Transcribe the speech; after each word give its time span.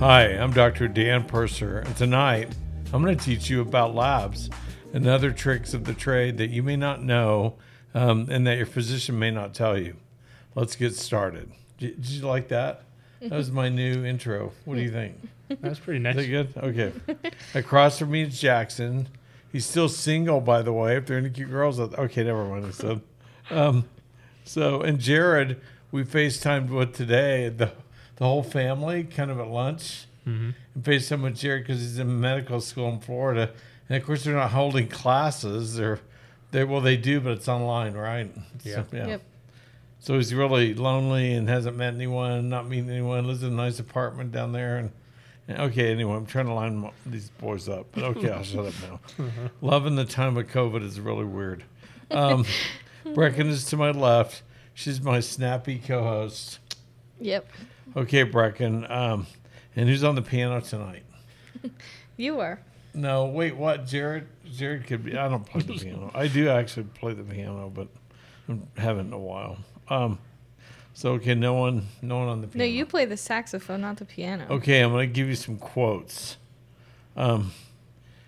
Hi, 0.00 0.28
I'm 0.28 0.54
Dr. 0.54 0.88
Dan 0.88 1.24
Purser, 1.24 1.80
and 1.80 1.94
tonight 1.94 2.48
I'm 2.90 3.02
going 3.02 3.18
to 3.18 3.22
teach 3.22 3.50
you 3.50 3.60
about 3.60 3.94
labs 3.94 4.48
and 4.94 5.06
other 5.06 5.30
tricks 5.30 5.74
of 5.74 5.84
the 5.84 5.92
trade 5.92 6.38
that 6.38 6.48
you 6.48 6.62
may 6.62 6.76
not 6.76 7.02
know 7.02 7.56
um, 7.92 8.26
and 8.30 8.46
that 8.46 8.56
your 8.56 8.64
physician 8.64 9.18
may 9.18 9.30
not 9.30 9.52
tell 9.52 9.78
you. 9.78 9.96
Let's 10.54 10.74
get 10.74 10.94
started. 10.94 11.52
Did, 11.76 12.00
did 12.00 12.12
you 12.12 12.26
like 12.26 12.48
that? 12.48 12.84
That 13.20 13.32
was 13.32 13.50
my 13.50 13.68
new 13.68 14.02
intro. 14.02 14.52
What 14.64 14.76
do 14.76 14.80
you 14.80 14.90
think? 14.90 15.16
That's 15.60 15.78
pretty 15.78 15.98
nice. 15.98 16.16
Is 16.16 16.48
that 16.48 16.54
good? 16.54 17.02
Okay. 17.20 17.30
Across 17.54 17.98
from 17.98 18.12
me 18.12 18.22
is 18.22 18.40
Jackson. 18.40 19.06
He's 19.52 19.66
still 19.66 19.90
single, 19.90 20.40
by 20.40 20.62
the 20.62 20.72
way. 20.72 20.96
If 20.96 21.04
there 21.04 21.18
are 21.18 21.20
any 21.20 21.28
cute 21.28 21.50
girls, 21.50 21.78
okay, 21.78 22.24
never 22.24 22.46
mind. 22.46 22.74
Said. 22.74 23.02
Um, 23.50 23.84
so, 24.44 24.80
and 24.80 24.98
Jared, 24.98 25.60
we 25.92 26.04
FaceTimed 26.04 26.70
with 26.70 26.94
today. 26.94 27.50
The 27.50 27.72
the 28.20 28.26
whole 28.26 28.44
family, 28.44 29.02
kind 29.02 29.32
of 29.32 29.40
at 29.40 29.48
lunch, 29.48 30.04
Mhm. 30.24 30.54
and 30.76 30.84
FaceTimed 30.84 31.22
with 31.22 31.36
Jared 31.36 31.64
because 31.64 31.80
he's 31.80 31.98
in 31.98 32.20
medical 32.20 32.60
school 32.60 32.88
in 32.90 33.00
Florida, 33.00 33.50
and 33.88 33.96
of 33.98 34.06
course 34.06 34.22
they're 34.22 34.34
not 34.36 34.52
holding 34.52 34.86
classes. 34.86 35.74
They're 35.76 35.98
they 36.52 36.62
well 36.64 36.80
they 36.80 36.96
do, 36.96 37.20
but 37.20 37.32
it's 37.32 37.48
online, 37.48 37.94
right? 37.94 38.30
Yeah. 38.62 38.74
So, 38.74 38.86
yeah. 38.92 39.06
Yep. 39.06 39.22
So 40.00 40.14
he's 40.16 40.34
really 40.34 40.74
lonely 40.74 41.32
and 41.32 41.48
hasn't 41.48 41.76
met 41.76 41.94
anyone, 41.94 42.48
not 42.48 42.68
meeting 42.68 42.90
anyone, 42.90 43.26
lives 43.26 43.42
in 43.42 43.52
a 43.52 43.56
nice 43.56 43.78
apartment 43.78 44.32
down 44.32 44.52
there. 44.52 44.76
And, 44.78 44.90
and 45.46 45.58
okay, 45.60 45.92
anyway, 45.92 46.14
I'm 46.16 46.26
trying 46.26 46.46
to 46.46 46.52
line 46.54 46.90
these 47.06 47.28
boys 47.38 47.68
up. 47.68 47.86
But 47.92 48.04
okay, 48.04 48.30
I'll 48.30 48.42
shut 48.42 48.66
up 48.66 48.74
now. 49.18 49.28
Loving 49.60 49.94
the 49.96 50.04
time 50.06 50.36
of 50.38 50.46
COVID 50.48 50.82
is 50.82 50.98
really 51.00 51.24
weird. 51.26 51.64
Um, 52.10 52.44
Brecken 53.04 53.46
is 53.48 53.64
to 53.66 53.76
my 53.76 53.90
left. 53.92 54.42
She's 54.74 55.00
my 55.00 55.20
snappy 55.20 55.78
co 55.78 56.02
host. 56.02 56.58
Yep. 57.20 57.46
Okay, 57.96 58.24
Brecken. 58.24 58.90
Um, 58.90 59.26
and 59.76 59.88
who's 59.88 60.04
on 60.04 60.14
the 60.14 60.22
piano 60.22 60.60
tonight? 60.60 61.04
You 62.16 62.40
are. 62.40 62.60
No, 62.92 63.24
wait, 63.24 63.56
what? 63.56 63.86
Jared? 63.86 64.26
Jared 64.52 64.86
could 64.86 65.02
be. 65.02 65.16
I 65.16 65.26
don't 65.26 65.42
play 65.42 65.62
the 65.62 65.72
piano. 65.72 66.10
I 66.14 66.28
do 66.28 66.50
actually 66.50 66.82
play 66.82 67.14
the 67.14 67.22
piano, 67.22 67.72
but 67.74 67.88
I 68.46 68.80
haven't 68.80 69.06
in 69.06 69.12
a 69.14 69.18
while. 69.18 69.56
Um, 69.88 70.18
so 70.92 71.12
okay, 71.12 71.34
no 71.34 71.54
one, 71.54 71.86
no 72.02 72.18
one 72.18 72.28
on 72.28 72.42
the 72.42 72.46
piano. 72.46 72.66
No, 72.66 72.70
you 72.70 72.84
play 72.84 73.06
the 73.06 73.16
saxophone, 73.16 73.80
not 73.80 73.96
the 73.96 74.04
piano. 74.04 74.44
Okay, 74.50 74.80
I'm 74.80 74.90
gonna 74.90 75.06
give 75.06 75.28
you 75.28 75.34
some 75.34 75.56
quotes, 75.56 76.36
um, 77.16 77.52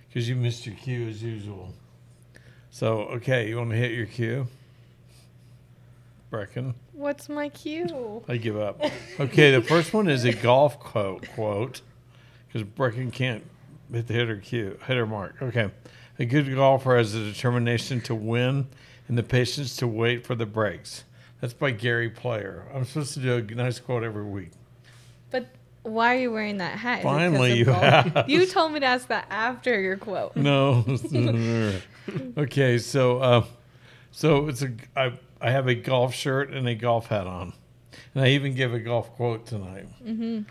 because 0.08 0.26
you 0.26 0.36
missed 0.36 0.64
your 0.64 0.74
cue 0.76 1.06
as 1.06 1.22
usual. 1.22 1.74
So 2.70 3.00
okay, 3.16 3.46
you 3.46 3.58
want 3.58 3.72
to 3.72 3.76
hit 3.76 3.90
your 3.92 4.06
cue? 4.06 4.46
Brecken, 6.30 6.72
What's 7.02 7.28
my 7.28 7.48
cue? 7.48 8.22
I 8.28 8.36
give 8.36 8.56
up. 8.56 8.80
Okay, 9.18 9.50
the 9.50 9.60
first 9.60 9.92
one 9.92 10.08
is 10.08 10.24
a 10.24 10.32
golf 10.32 10.78
quote. 10.78 11.28
Quote, 11.34 11.80
because 12.46 12.62
Brecken 12.62 13.12
can't 13.12 13.42
hit 13.92 14.06
the 14.06 14.14
hitter 14.14 14.36
cue, 14.36 14.78
hitter 14.86 15.04
mark. 15.04 15.34
Okay, 15.42 15.72
a 16.20 16.24
good 16.24 16.54
golfer 16.54 16.96
has 16.96 17.12
the 17.12 17.24
determination 17.24 18.00
to 18.02 18.14
win 18.14 18.68
and 19.08 19.18
the 19.18 19.24
patience 19.24 19.74
to 19.78 19.88
wait 19.88 20.24
for 20.24 20.36
the 20.36 20.46
breaks. 20.46 21.02
That's 21.40 21.52
by 21.52 21.72
Gary 21.72 22.08
Player. 22.08 22.68
I'm 22.72 22.84
supposed 22.84 23.14
to 23.14 23.20
do 23.20 23.36
a 23.36 23.42
nice 23.56 23.80
quote 23.80 24.04
every 24.04 24.24
week. 24.24 24.52
But 25.32 25.48
why 25.82 26.14
are 26.14 26.18
you 26.20 26.30
wearing 26.30 26.58
that 26.58 26.78
hat? 26.78 27.00
Is 27.00 27.04
Finally, 27.04 27.58
you 27.58 27.68
asked. 27.68 28.28
You 28.28 28.46
told 28.46 28.70
me 28.70 28.78
to 28.78 28.86
ask 28.86 29.08
that 29.08 29.26
after 29.28 29.80
your 29.80 29.96
quote. 29.96 30.36
No. 30.36 30.84
okay, 32.38 32.78
so 32.78 33.18
uh, 33.18 33.44
so 34.12 34.46
it's 34.46 34.62
a 34.62 34.70
I 34.94 35.14
I 35.42 35.50
have 35.50 35.66
a 35.68 35.74
golf 35.74 36.14
shirt 36.14 36.50
and 36.50 36.68
a 36.68 36.74
golf 36.74 37.08
hat 37.08 37.26
on, 37.26 37.52
and 38.14 38.24
I 38.24 38.28
even 38.28 38.54
give 38.54 38.72
a 38.72 38.78
golf 38.80 39.10
quote 39.14 39.44
tonight 39.46 39.86
Mm-hmm. 40.04 40.42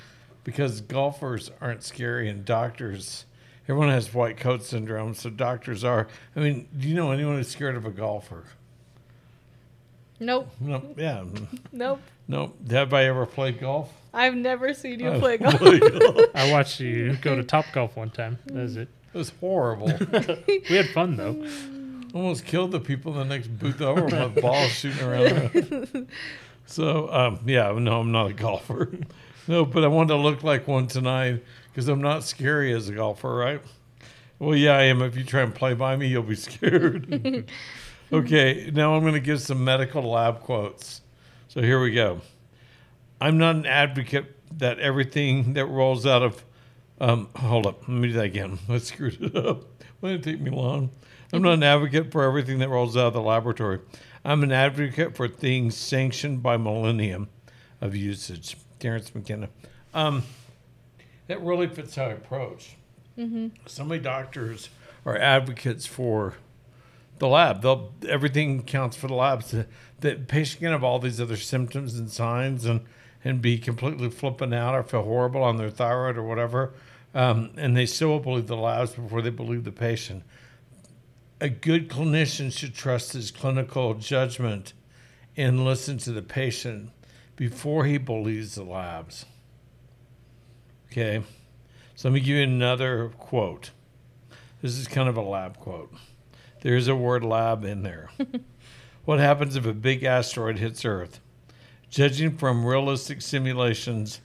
because 0.44 0.82
golfers 0.82 1.50
aren't 1.62 1.84
scary 1.84 2.30
and 2.30 2.44
doctors. 2.46 3.26
Everyone 3.68 3.90
has 3.90 4.14
white 4.14 4.38
coat 4.38 4.64
syndrome, 4.64 5.14
so 5.14 5.30
doctors 5.30 5.84
are. 5.84 6.08
I 6.36 6.40
mean, 6.42 6.68
do 6.78 6.88
you 6.90 6.96
know 6.96 7.12
anyone 7.12 7.36
who's 7.38 7.48
scared 7.48 7.76
of 7.76 7.86
a 7.86 7.92
golfer? 7.92 8.44
Nope. 10.20 10.50
No, 10.60 10.84
yeah, 10.98 11.24
Nope. 11.72 12.02
no. 12.28 12.54
Have 12.70 12.94
I 12.94 13.06
ever 13.06 13.26
played 13.26 13.60
golf? 13.60 13.92
I've 14.14 14.36
never 14.36 14.74
seen 14.74 15.00
you 15.00 15.12
I've 15.14 15.20
play 15.20 15.38
golf. 15.38 15.60
golf. 15.60 16.26
I 16.36 16.52
watched 16.52 16.80
you 16.80 17.16
go 17.22 17.36
to 17.36 17.44
Top 17.44 17.66
Golf 17.74 17.96
one 17.96 18.10
time. 18.12 18.38
That 18.48 18.56
was 18.56 18.78
it. 18.78 18.90
It 19.14 19.18
was 19.18 19.30
horrible. 19.40 19.88
We 20.48 20.76
had 20.76 20.90
fun 20.90 21.16
though. 21.18 21.48
almost 22.14 22.46
killed 22.46 22.72
the 22.72 22.80
people 22.80 23.14
in 23.14 23.28
the 23.28 23.36
next 23.36 23.48
booth 23.48 23.82
over 23.82 24.04
with 24.04 24.42
balls 24.42 24.72
shooting 24.72 25.04
around. 25.06 26.08
so, 26.66 27.12
um, 27.12 27.40
yeah, 27.46 27.72
no, 27.78 28.00
I'm 28.00 28.12
not 28.12 28.32
a 28.32 28.34
golfer. 28.34 28.92
no, 29.48 29.66
but 29.66 29.84
I 29.84 29.88
wanted 29.88 30.10
to 30.10 30.18
look 30.18 30.44
like 30.44 30.68
one 30.68 30.88
tonight 30.88 31.44
because 31.68 31.88
I'm 31.88 32.02
not 32.02 32.24
scary 32.24 32.74
as 32.74 32.90
a 32.90 32.94
golfer, 32.94 33.34
right? 33.34 33.62
Well, 34.40 34.56
yeah, 34.56 34.78
I 34.78 34.84
am. 34.84 35.02
If 35.02 35.16
you 35.16 35.24
try 35.24 35.42
and 35.42 35.54
play 35.54 35.74
by 35.74 35.96
me, 35.96 36.08
you'll 36.08 36.24
be 36.24 36.36
scared. 36.36 37.48
okay, 38.12 38.72
now 38.74 38.96
I'm 38.96 39.02
going 39.02 39.14
to 39.14 39.20
give 39.20 39.42
some 39.42 39.64
medical 39.64 40.04
lab 40.04 40.42
quotes. 40.42 41.02
So 41.48 41.62
here 41.62 41.82
we 41.82 41.92
go. 41.92 42.22
I'm 43.20 43.38
not 43.38 43.56
an 43.56 43.66
advocate 43.66 44.36
that 44.58 44.80
everything 44.80 45.54
that 45.54 45.66
rolls 45.66 46.06
out 46.06 46.24
of 46.24 46.44
um, 47.02 47.30
hold 47.36 47.66
up, 47.66 47.82
let 47.88 47.98
me 47.98 48.10
do 48.10 48.14
that 48.14 48.26
again. 48.26 48.60
I 48.70 48.78
screwed 48.78 49.20
it 49.20 49.36
up. 49.36 49.64
Why 50.00 50.12
did 50.12 50.20
it 50.20 50.32
take 50.32 50.40
me 50.40 50.52
long? 50.52 50.92
I'm 51.34 51.42
not 51.42 51.54
an 51.54 51.64
advocate 51.64 52.12
for 52.12 52.24
everything 52.24 52.60
that 52.60 52.70
rolls 52.70 52.98
out 52.98 53.08
of 53.08 53.14
the 53.14 53.22
laboratory. 53.22 53.80
I'm 54.26 54.44
an 54.44 54.52
advocate 54.52 55.16
for 55.16 55.28
things 55.28 55.76
sanctioned 55.78 56.44
by 56.44 56.58
millennium 56.58 57.30
of 57.80 57.96
usage. 57.96 58.58
Terence 58.80 59.14
McKenna. 59.16 59.50
Um, 59.94 60.24
that 61.28 61.42
really 61.42 61.68
fits 61.68 61.96
how 61.96 62.06
I 62.06 62.10
approach. 62.10 62.76
So 63.68 63.86
many 63.86 64.02
doctors 64.02 64.70
are 65.06 65.18
advocates 65.18 65.86
for 65.86 66.36
the 67.20 67.28
lab. 67.28 67.62
They'll 67.62 67.94
everything 68.08 68.64
counts 68.64 68.98
for 68.98 69.08
the 69.08 69.14
labs. 69.14 69.52
The, 69.52 69.68
the 70.00 70.16
patient 70.16 70.62
can 70.62 70.72
have 70.72 70.84
all 70.84 71.00
these 71.00 71.22
other 71.22 71.38
symptoms 71.38 71.98
and 71.98 72.10
signs 72.10 72.66
and 72.66 72.82
and 73.24 73.42
be 73.42 73.60
completely 73.60 74.10
flipping 74.10 74.54
out 74.54 74.74
or 74.74 74.84
feel 74.84 75.04
horrible 75.04 75.44
on 75.44 75.58
their 75.58 75.70
thyroid 75.70 76.18
or 76.18 76.24
whatever, 76.24 76.74
um, 77.14 77.52
and 77.56 77.78
they 77.78 77.86
still 77.86 78.08
will 78.10 78.20
believe 78.20 78.48
the 78.48 78.58
labs 78.58 78.92
before 78.92 79.22
they 79.22 79.30
believe 79.30 79.64
the 79.64 79.72
patient. 79.72 80.24
A 81.42 81.50
good 81.50 81.90
clinician 81.90 82.56
should 82.56 82.76
trust 82.76 83.14
his 83.14 83.32
clinical 83.32 83.96
judgment 83.96 84.74
and 85.36 85.66
listen 85.66 85.98
to 85.98 86.12
the 86.12 86.22
patient 86.22 86.92
before 87.36 87.86
he 87.86 87.98
believes 87.98 88.54
the 88.54 88.64
labs. 88.64 89.26
Okay, 90.86 91.24
so 91.96 92.10
let 92.10 92.14
me 92.14 92.20
give 92.20 92.38
you 92.38 92.44
another 92.44 93.10
quote. 93.18 93.72
This 94.62 94.78
is 94.78 94.88
kind 94.88 95.10
of 95.10 95.18
a 95.18 95.22
lab 95.24 95.58
quote. 95.58 95.92
There's 96.62 96.88
a 96.88 96.96
word 96.96 97.24
lab 97.24 97.66
in 97.66 97.82
there. 97.82 98.12
what 99.06 99.18
happens 99.18 99.56
if 99.56 99.66
a 99.66 99.74
big 99.74 100.04
asteroid 100.04 100.60
hits 100.60 100.86
Earth? 100.86 101.22
Judging 101.90 102.38
from 102.38 102.64
realistic 102.64 103.20
simulations 103.20 104.22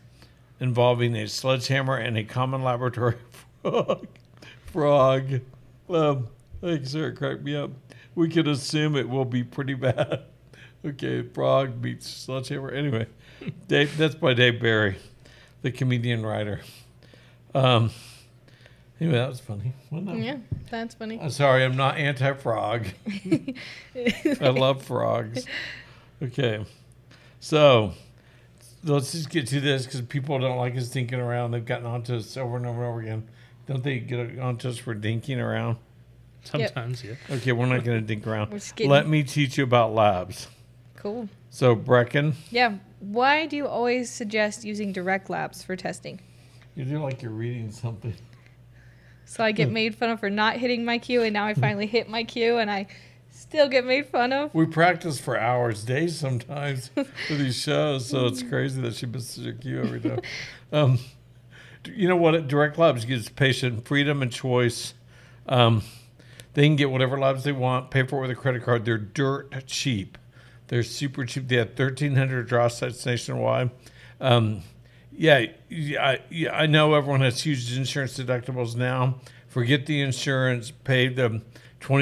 involving 0.60 1.16
a 1.16 1.28
sledgehammer 1.28 1.96
and 1.96 2.18
a 2.18 2.24
common 2.24 2.62
laboratory 2.62 3.16
frog, 3.62 4.06
frog, 4.66 5.40
um, 5.88 6.28
thanks, 6.60 6.90
sir, 6.90 7.12
cracked 7.12 7.42
me 7.42 7.56
up. 7.56 7.70
We 8.14 8.28
can 8.28 8.48
assume 8.48 8.96
it 8.96 9.08
will 9.08 9.24
be 9.24 9.44
pretty 9.44 9.74
bad. 9.74 10.24
okay, 10.86 11.22
frog 11.22 11.80
beats 11.80 12.08
sledgehammer. 12.08 12.70
Anyway, 12.70 13.06
Dave, 13.68 13.96
that's 13.96 14.14
by 14.14 14.34
Dave 14.34 14.60
Barry, 14.60 14.96
the 15.62 15.70
comedian 15.70 16.24
writer. 16.24 16.60
Um, 17.54 17.90
anyway, 19.00 19.16
that 19.18 19.28
was 19.28 19.40
funny. 19.40 19.72
wasn't 19.90 20.18
it? 20.18 20.24
yeah, 20.24 20.36
that's 20.70 20.94
funny. 20.94 21.20
I'm 21.20 21.30
sorry, 21.30 21.64
I'm 21.64 21.76
not 21.76 21.96
anti 21.96 22.32
frog. 22.34 22.86
I 23.94 24.48
love 24.48 24.82
frogs. 24.82 25.46
Okay. 26.22 26.64
So 27.40 27.92
let's 28.84 29.12
just 29.12 29.30
get 29.30 29.46
to 29.48 29.60
this 29.60 29.84
because 29.84 30.00
people 30.02 30.38
don't 30.38 30.56
like 30.56 30.76
us 30.76 30.88
dinking 30.88 31.18
around. 31.18 31.50
They've 31.50 31.64
gotten 31.64 31.86
onto 31.86 32.16
us 32.16 32.36
over 32.36 32.56
and 32.56 32.66
over 32.66 32.82
and 32.82 32.90
over 32.90 33.00
again. 33.00 33.28
Don't 33.66 33.82
they 33.82 33.98
get 33.98 34.38
onto 34.38 34.68
us 34.68 34.78
for 34.78 34.94
dinking 34.94 35.38
around? 35.38 35.76
Sometimes, 36.46 37.02
yeah. 37.04 37.14
Okay, 37.30 37.52
we're 37.52 37.66
not 37.66 37.84
going 37.84 38.00
to 38.00 38.06
dink 38.06 38.26
around. 38.26 38.50
Getting- 38.50 38.90
Let 38.90 39.08
me 39.08 39.22
teach 39.22 39.58
you 39.58 39.64
about 39.64 39.94
labs. 39.94 40.48
Cool. 40.96 41.28
So, 41.50 41.74
Brecken, 41.76 42.34
Yeah. 42.50 42.76
Why 43.00 43.46
do 43.46 43.56
you 43.56 43.66
always 43.66 44.10
suggest 44.10 44.64
using 44.64 44.92
direct 44.92 45.28
labs 45.30 45.62
for 45.62 45.76
testing? 45.76 46.20
you 46.74 46.84
do 46.84 46.98
like 47.02 47.22
you're 47.22 47.30
reading 47.30 47.70
something. 47.70 48.14
So 49.24 49.42
I 49.42 49.52
get 49.52 49.70
made 49.70 49.94
fun 49.94 50.10
of 50.10 50.20
for 50.20 50.30
not 50.30 50.56
hitting 50.56 50.84
my 50.84 50.98
cue, 50.98 51.22
and 51.22 51.32
now 51.32 51.46
I 51.46 51.54
finally 51.54 51.86
hit 51.86 52.08
my 52.08 52.22
cue, 52.24 52.58
and 52.58 52.70
I 52.70 52.86
still 53.30 53.68
get 53.68 53.84
made 53.84 54.06
fun 54.06 54.32
of. 54.32 54.54
We 54.54 54.66
practice 54.66 55.18
for 55.18 55.38
hours, 55.38 55.84
days 55.84 56.18
sometimes 56.18 56.88
for 57.28 57.34
these 57.34 57.56
shows, 57.60 58.08
so 58.08 58.26
it's 58.26 58.42
crazy 58.42 58.80
that 58.82 58.94
she 58.94 59.06
misses 59.06 59.44
her 59.44 59.52
cue 59.52 59.80
every 59.80 60.00
time. 60.00 60.20
Um, 60.72 60.98
you 61.86 62.08
know 62.08 62.16
what? 62.16 62.48
Direct 62.48 62.76
Labs 62.76 63.04
gives 63.04 63.28
patient 63.28 63.86
freedom 63.86 64.20
and 64.20 64.32
choice. 64.32 64.94
Um, 65.48 65.82
they 66.56 66.66
can 66.66 66.74
get 66.76 66.90
whatever 66.90 67.18
labs 67.18 67.44
they 67.44 67.52
want, 67.52 67.90
pay 67.90 68.02
for 68.06 68.16
it 68.18 68.22
with 68.22 68.30
a 68.30 68.34
credit 68.34 68.62
card. 68.62 68.86
They're 68.86 68.96
dirt 68.96 69.52
cheap. 69.66 70.16
They're 70.68 70.82
super 70.82 71.26
cheap. 71.26 71.48
They 71.48 71.56
have 71.56 71.68
1,300 71.78 72.48
draw 72.48 72.68
sites 72.68 73.04
nationwide. 73.04 73.70
Um, 74.22 74.62
Yeah, 75.12 75.46
yeah, 75.68 76.02
I, 76.06 76.20
yeah, 76.30 76.56
I 76.56 76.64
know 76.64 76.94
everyone 76.94 77.20
has 77.20 77.42
huge 77.42 77.76
insurance 77.76 78.18
deductibles 78.18 78.74
now. 78.74 79.20
Forget 79.48 79.84
the 79.84 80.00
insurance, 80.00 80.70
pay 80.70 81.08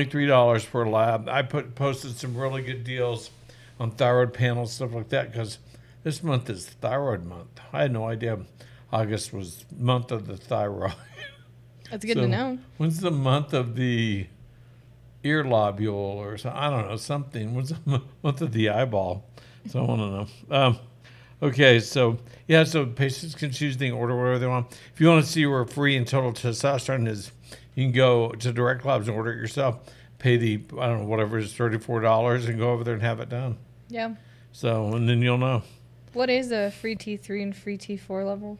three 0.05 0.27
dollars 0.27 0.65
per 0.65 0.87
lab. 0.89 1.29
I 1.29 1.43
put 1.43 1.75
posted 1.75 2.17
some 2.17 2.37
really 2.37 2.63
good 2.63 2.85
deals 2.85 3.31
on 3.81 3.91
thyroid 3.91 4.35
panels, 4.35 4.73
stuff 4.73 4.95
like 4.95 5.09
that, 5.09 5.33
because 5.33 5.59
this 6.05 6.23
month 6.23 6.49
is 6.49 6.67
thyroid 6.69 7.25
month. 7.25 7.61
I 7.73 7.83
had 7.83 7.93
no 7.93 8.07
idea 8.07 8.39
August 8.93 9.33
was 9.33 9.65
month 9.77 10.13
of 10.13 10.27
the 10.29 10.37
thyroid. 10.37 10.95
That's 11.91 12.05
good 12.05 12.17
So, 12.17 12.23
to 12.23 12.29
know. 12.29 12.59
When's 12.79 13.01
the 13.01 13.11
month 13.11 13.53
of 13.53 13.75
the 13.77 14.27
ear 15.25 15.43
lobule 15.45 15.93
or 15.93 16.37
so? 16.39 16.53
I 16.55 16.71
don't 16.71 16.89
know 16.89 16.97
something. 16.97 17.55
The 17.65 17.77
m- 17.87 18.03
month 18.23 18.39
the 18.53 18.69
eyeball? 18.69 19.25
So 19.69 19.81
I 19.81 19.83
want 19.89 20.01
to 20.01 20.55
know. 20.55 20.57
Um, 20.57 20.79
okay, 21.43 21.81
so 21.81 22.19
yeah, 22.47 22.65
so 22.65 22.87
patients 22.87 23.35
can 23.35 23.51
choose 23.51 23.77
the 23.77 23.91
order 23.91 24.15
whatever 24.17 24.39
they 24.39 24.47
want. 24.47 24.79
If 24.95 25.01
you 25.01 25.09
want 25.09 25.25
to 25.25 25.31
see 25.31 25.47
where 25.47 25.65
free 25.65 25.97
and 25.97 26.07
total 26.07 26.33
testosterone 26.33 27.09
is, 27.09 27.33
you 27.75 27.85
can 27.87 27.93
go 27.93 28.31
to 28.33 28.53
Direct 28.53 28.85
Labs 28.85 29.09
and 29.09 29.17
order 29.17 29.33
it 29.33 29.37
yourself. 29.39 29.79
Pay 30.19 30.37
the 30.37 30.63
I 30.79 30.87
don't 30.87 31.01
know 31.01 31.07
whatever 31.07 31.39
is 31.39 31.53
thirty 31.55 31.79
four 31.79 32.01
dollars 32.01 32.47
and 32.47 32.59
go 32.59 32.71
over 32.71 32.85
there 32.85 32.95
and 32.95 33.03
have 33.03 33.21
it 33.21 33.29
done. 33.29 33.57
Yeah. 33.89 34.15
So 34.53 34.95
and 34.95 35.09
then 35.09 35.21
you'll 35.23 35.39
know 35.39 35.63
What 36.13 36.31
is 36.31 36.53
a 36.53 36.71
free 36.71 36.95
T3 36.97 37.43
and 37.43 37.57
free 37.57 37.77
T4 37.77 38.25
level? 38.27 38.59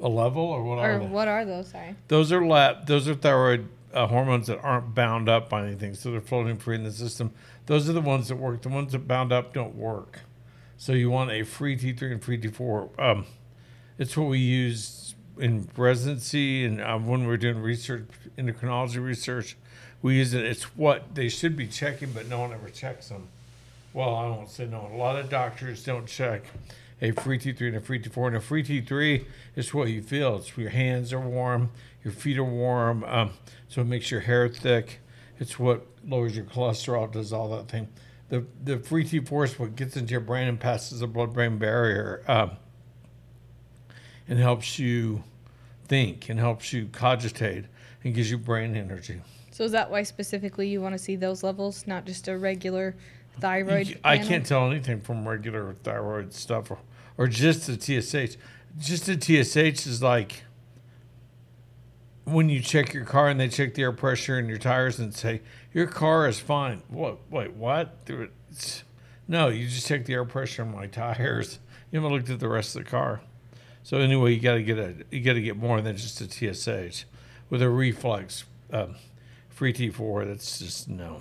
a 0.00 0.08
level 0.08 0.42
or 0.42 0.62
what 0.64 0.78
are 0.78 0.94
Or 0.96 0.98
they? 1.00 1.06
what 1.06 1.28
are 1.28 1.44
those? 1.44 1.68
Sorry. 1.70 1.94
Those 2.08 2.32
are 2.32 2.44
lab. 2.44 2.86
Those 2.86 3.08
are 3.08 3.14
thyroid 3.14 3.68
uh, 3.92 4.06
hormones 4.06 4.46
that 4.46 4.60
aren't 4.60 4.94
bound 4.94 5.28
up 5.28 5.48
by 5.48 5.66
anything, 5.66 5.94
so 5.94 6.10
they're 6.10 6.20
floating 6.20 6.58
free 6.58 6.74
in 6.74 6.84
the 6.84 6.92
system. 6.92 7.32
Those 7.66 7.88
are 7.88 7.92
the 7.92 8.00
ones 8.00 8.28
that 8.28 8.36
work. 8.36 8.62
The 8.62 8.68
ones 8.68 8.92
that 8.92 9.06
bound 9.06 9.32
up 9.32 9.52
don't 9.52 9.74
work. 9.74 10.20
So 10.76 10.92
you 10.92 11.10
want 11.10 11.30
a 11.30 11.44
free 11.44 11.76
T3 11.76 12.12
and 12.12 12.22
free 12.22 12.38
T4. 12.38 13.00
Um, 13.00 13.26
it's 13.98 14.16
what 14.16 14.28
we 14.28 14.38
use 14.38 15.14
in 15.38 15.68
residency 15.76 16.64
and 16.64 16.80
uh, 16.80 16.98
when 16.98 17.26
we're 17.26 17.36
doing 17.36 17.58
research, 17.58 18.04
endocrinology 18.36 19.02
research. 19.02 19.56
We 20.02 20.16
use 20.16 20.34
it. 20.34 20.44
It's 20.44 20.76
what 20.76 21.14
they 21.14 21.28
should 21.28 21.56
be 21.56 21.68
checking, 21.68 22.12
but 22.12 22.26
no 22.26 22.40
one 22.40 22.52
ever 22.52 22.68
checks 22.68 23.08
them. 23.08 23.28
Well, 23.92 24.14
I 24.14 24.26
won't 24.26 24.50
say 24.50 24.66
no. 24.66 24.90
A 24.92 24.96
lot 24.96 25.16
of 25.16 25.28
doctors 25.28 25.84
don't 25.84 26.06
check 26.06 26.44
a 27.02 27.10
free 27.10 27.38
T3 27.38 27.60
and 27.68 27.76
a 27.76 27.80
free 27.80 28.00
T4. 28.00 28.28
And 28.28 28.36
a 28.36 28.40
free 28.40 28.62
T3 28.62 29.26
is 29.56 29.74
what 29.74 29.88
you 29.88 30.00
feel. 30.00 30.36
It's 30.36 30.56
your 30.56 30.70
hands 30.70 31.12
are 31.12 31.20
warm, 31.20 31.70
your 32.04 32.12
feet 32.12 32.38
are 32.38 32.44
warm, 32.44 33.04
um, 33.04 33.32
so 33.68 33.82
it 33.82 33.86
makes 33.86 34.10
your 34.10 34.20
hair 34.20 34.48
thick. 34.48 35.00
It's 35.38 35.58
what 35.58 35.84
lowers 36.06 36.36
your 36.36 36.44
cholesterol, 36.44 37.10
does 37.10 37.32
all 37.32 37.48
that 37.56 37.68
thing. 37.68 37.88
The 38.28 38.46
the 38.62 38.78
free 38.78 39.04
T4 39.04 39.44
is 39.44 39.58
what 39.58 39.76
gets 39.76 39.96
into 39.96 40.12
your 40.12 40.20
brain 40.20 40.48
and 40.48 40.58
passes 40.58 41.00
the 41.00 41.06
blood-brain 41.06 41.58
barrier, 41.58 42.22
um, 42.28 42.52
and 44.28 44.38
helps 44.38 44.78
you 44.78 45.24
think 45.88 46.28
and 46.28 46.38
helps 46.38 46.72
you 46.72 46.86
cogitate 46.92 47.64
and 48.04 48.14
gives 48.14 48.30
you 48.30 48.38
brain 48.38 48.76
energy. 48.76 49.20
So 49.50 49.64
is 49.64 49.72
that 49.72 49.90
why 49.90 50.04
specifically 50.04 50.68
you 50.68 50.80
want 50.80 50.94
to 50.94 50.98
see 50.98 51.16
those 51.16 51.42
levels, 51.42 51.86
not 51.86 52.06
just 52.06 52.28
a 52.28 52.38
regular 52.38 52.94
thyroid? 53.40 53.98
I 54.02 54.16
panel? 54.16 54.30
can't 54.30 54.46
tell 54.46 54.70
anything 54.70 55.00
from 55.00 55.28
regular 55.28 55.74
thyroid 55.82 56.32
stuff 56.32 56.70
or, 57.18 57.26
just 57.26 57.66
the 57.66 57.74
TSH. 57.74 58.36
Just 58.78 59.06
the 59.06 59.20
TSH 59.20 59.86
is 59.86 60.02
like 60.02 60.44
when 62.24 62.48
you 62.48 62.60
check 62.60 62.94
your 62.94 63.04
car 63.04 63.28
and 63.28 63.38
they 63.38 63.48
check 63.48 63.74
the 63.74 63.82
air 63.82 63.92
pressure 63.92 64.38
in 64.38 64.48
your 64.48 64.58
tires 64.58 64.98
and 64.98 65.14
say 65.14 65.42
your 65.72 65.86
car 65.86 66.26
is 66.28 66.38
fine. 66.38 66.82
What? 66.88 67.18
Wait, 67.30 67.52
what? 67.52 67.96
It's- 68.08 68.84
no, 69.28 69.48
you 69.48 69.68
just 69.68 69.86
check 69.86 70.04
the 70.04 70.14
air 70.14 70.24
pressure 70.24 70.62
in 70.62 70.72
my 70.72 70.86
tires. 70.86 71.58
You 71.90 72.00
haven't 72.00 72.16
looked 72.16 72.30
at 72.30 72.40
the 72.40 72.48
rest 72.48 72.74
of 72.74 72.84
the 72.84 72.90
car. 72.90 73.20
So 73.82 73.98
anyway, 73.98 74.32
you 74.32 74.40
got 74.40 74.54
to 74.54 74.62
get 74.62 74.78
a 74.78 74.94
you 75.10 75.20
got 75.20 75.34
to 75.34 75.42
get 75.42 75.58
more 75.58 75.82
than 75.82 75.94
just 75.94 76.22
a 76.22 76.24
TSH 76.24 77.04
with 77.50 77.60
a 77.60 77.68
reflex 77.68 78.44
um, 78.72 78.94
free 79.50 79.74
T4. 79.74 80.26
That's 80.26 80.58
just 80.58 80.88
no. 80.88 81.20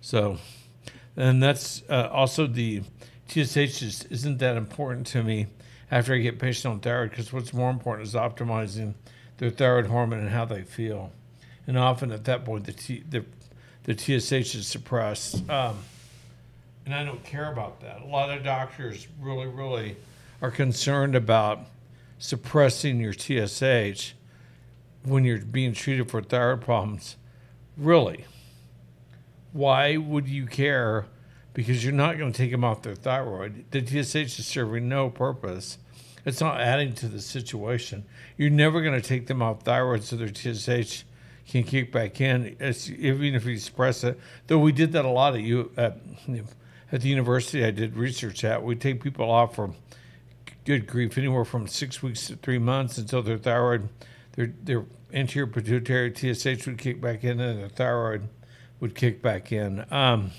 So 0.00 0.38
and 1.16 1.40
that's 1.40 1.84
uh, 1.88 2.08
also 2.10 2.48
the 2.48 2.82
TSH 3.28 3.80
just 3.80 4.10
isn't 4.10 4.38
that 4.38 4.56
important 4.56 5.06
to 5.08 5.22
me 5.22 5.46
after 5.90 6.14
I 6.14 6.18
get 6.18 6.38
patient 6.38 6.72
on 6.72 6.80
thyroid 6.80 7.10
because 7.10 7.32
what's 7.32 7.52
more 7.52 7.70
important 7.70 8.08
is 8.08 8.14
optimizing 8.14 8.94
their 9.38 9.50
thyroid 9.50 9.86
hormone 9.86 10.20
and 10.20 10.30
how 10.30 10.44
they 10.44 10.62
feel. 10.62 11.12
And 11.66 11.78
often 11.78 12.12
at 12.12 12.24
that 12.24 12.44
point, 12.44 12.64
the 12.64 12.72
T, 12.72 13.02
the, 13.08 13.24
the 13.84 13.96
TSH 13.96 14.54
is 14.54 14.66
suppressed. 14.66 15.48
Um, 15.50 15.78
and 16.84 16.94
I 16.94 17.04
don't 17.04 17.22
care 17.24 17.50
about 17.50 17.80
that. 17.80 18.02
A 18.02 18.06
lot 18.06 18.30
of 18.30 18.44
doctors 18.44 19.08
really, 19.20 19.46
really 19.46 19.96
are 20.40 20.50
concerned 20.50 21.14
about 21.16 21.66
suppressing 22.18 23.00
your 23.00 23.12
TSH 23.12 24.12
when 25.04 25.24
you're 25.24 25.38
being 25.38 25.72
treated 25.72 26.10
for 26.10 26.22
thyroid 26.22 26.60
problems. 26.60 27.16
Really 27.76 28.24
why 29.56 29.96
would 29.96 30.28
you 30.28 30.46
care? 30.46 31.06
Because 31.56 31.82
you're 31.82 31.94
not 31.94 32.18
going 32.18 32.30
to 32.30 32.36
take 32.36 32.50
them 32.50 32.64
off 32.64 32.82
their 32.82 32.94
thyroid. 32.94 33.64
The 33.70 33.80
TSH 33.80 34.38
is 34.38 34.46
serving 34.46 34.90
no 34.90 35.08
purpose. 35.08 35.78
It's 36.26 36.42
not 36.42 36.60
adding 36.60 36.92
to 36.96 37.08
the 37.08 37.18
situation. 37.18 38.04
You're 38.36 38.50
never 38.50 38.82
going 38.82 39.00
to 39.00 39.08
take 39.08 39.26
them 39.26 39.40
off 39.40 39.62
thyroid 39.62 40.04
so 40.04 40.16
their 40.16 40.28
TSH 40.28 41.04
can 41.48 41.64
kick 41.64 41.92
back 41.92 42.20
in. 42.20 42.56
It's, 42.60 42.90
even 42.90 43.34
if 43.34 43.46
you 43.46 43.56
suppress 43.56 44.04
it, 44.04 44.20
though 44.48 44.58
we 44.58 44.70
did 44.70 44.92
that 44.92 45.06
a 45.06 45.08
lot 45.08 45.34
at 45.34 45.40
you 45.40 45.70
at, 45.78 45.96
at 46.92 47.00
the 47.00 47.08
university. 47.08 47.64
I 47.64 47.70
did 47.70 47.96
research 47.96 48.44
at. 48.44 48.62
We 48.62 48.76
take 48.76 49.02
people 49.02 49.30
off 49.30 49.54
for 49.54 49.70
good 50.66 50.86
grief, 50.86 51.16
anywhere 51.16 51.46
from 51.46 51.68
six 51.68 52.02
weeks 52.02 52.26
to 52.26 52.36
three 52.36 52.58
months 52.58 52.98
until 52.98 53.22
their 53.22 53.38
thyroid, 53.38 53.88
their 54.32 54.52
their 54.62 54.84
anterior 55.14 55.46
pituitary 55.46 56.12
TSH 56.14 56.66
would 56.66 56.76
kick 56.76 57.00
back 57.00 57.24
in, 57.24 57.40
and 57.40 57.60
their 57.60 57.70
thyroid 57.70 58.28
would 58.80 58.94
kick 58.94 59.22
back 59.22 59.52
in, 59.52 59.86
um, 59.90 60.32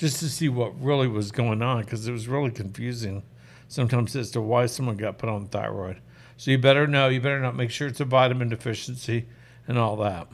just 0.00 0.18
to 0.18 0.30
see 0.30 0.48
what 0.48 0.72
really 0.82 1.06
was 1.06 1.30
going 1.30 1.60
on, 1.60 1.82
because 1.82 2.08
it 2.08 2.12
was 2.12 2.26
really 2.26 2.50
confusing 2.50 3.22
sometimes 3.68 4.16
as 4.16 4.30
to 4.30 4.40
why 4.40 4.64
someone 4.64 4.96
got 4.96 5.18
put 5.18 5.28
on 5.28 5.44
thyroid. 5.44 6.00
So 6.38 6.50
you 6.50 6.56
better 6.56 6.86
know, 6.86 7.08
you 7.08 7.20
better 7.20 7.38
not 7.38 7.54
make 7.54 7.70
sure 7.70 7.86
it's 7.86 8.00
a 8.00 8.06
vitamin 8.06 8.48
deficiency 8.48 9.26
and 9.68 9.76
all 9.76 9.96
that. 9.96 10.26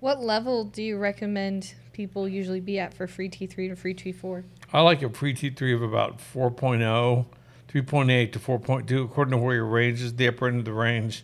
What 0.00 0.22
level 0.22 0.64
do 0.64 0.82
you 0.82 0.96
recommend 0.96 1.74
people 1.92 2.26
usually 2.26 2.60
be 2.60 2.78
at 2.78 2.94
for 2.94 3.06
free 3.06 3.28
T3 3.28 3.68
and 3.68 3.78
free 3.78 3.92
T4? 3.92 4.44
I 4.72 4.80
like 4.80 5.02
a 5.02 5.10
free 5.10 5.34
T3 5.34 5.74
of 5.74 5.82
about 5.82 6.16
4.0, 6.18 7.26
3.8 7.68 8.32
to 8.32 8.38
4.2, 8.38 9.04
according 9.04 9.32
to 9.32 9.36
where 9.36 9.56
your 9.56 9.66
range 9.66 10.00
is, 10.00 10.14
the 10.14 10.26
upper 10.26 10.48
end 10.48 10.60
of 10.60 10.64
the 10.64 10.72
range 10.72 11.22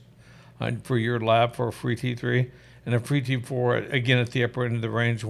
uh, 0.61 0.73
for 0.83 0.99
your 0.99 1.19
lab 1.21 1.57
for 1.57 1.69
a 1.69 1.73
free 1.73 1.97
T3. 1.97 2.51
And 2.85 2.95
a 2.95 3.01
free 3.01 3.23
T4, 3.23 3.91
again, 3.91 4.19
at 4.19 4.33
the 4.33 4.45
upper 4.45 4.67
end 4.67 4.77
of 4.77 4.83
the 4.83 4.91
range, 4.91 5.25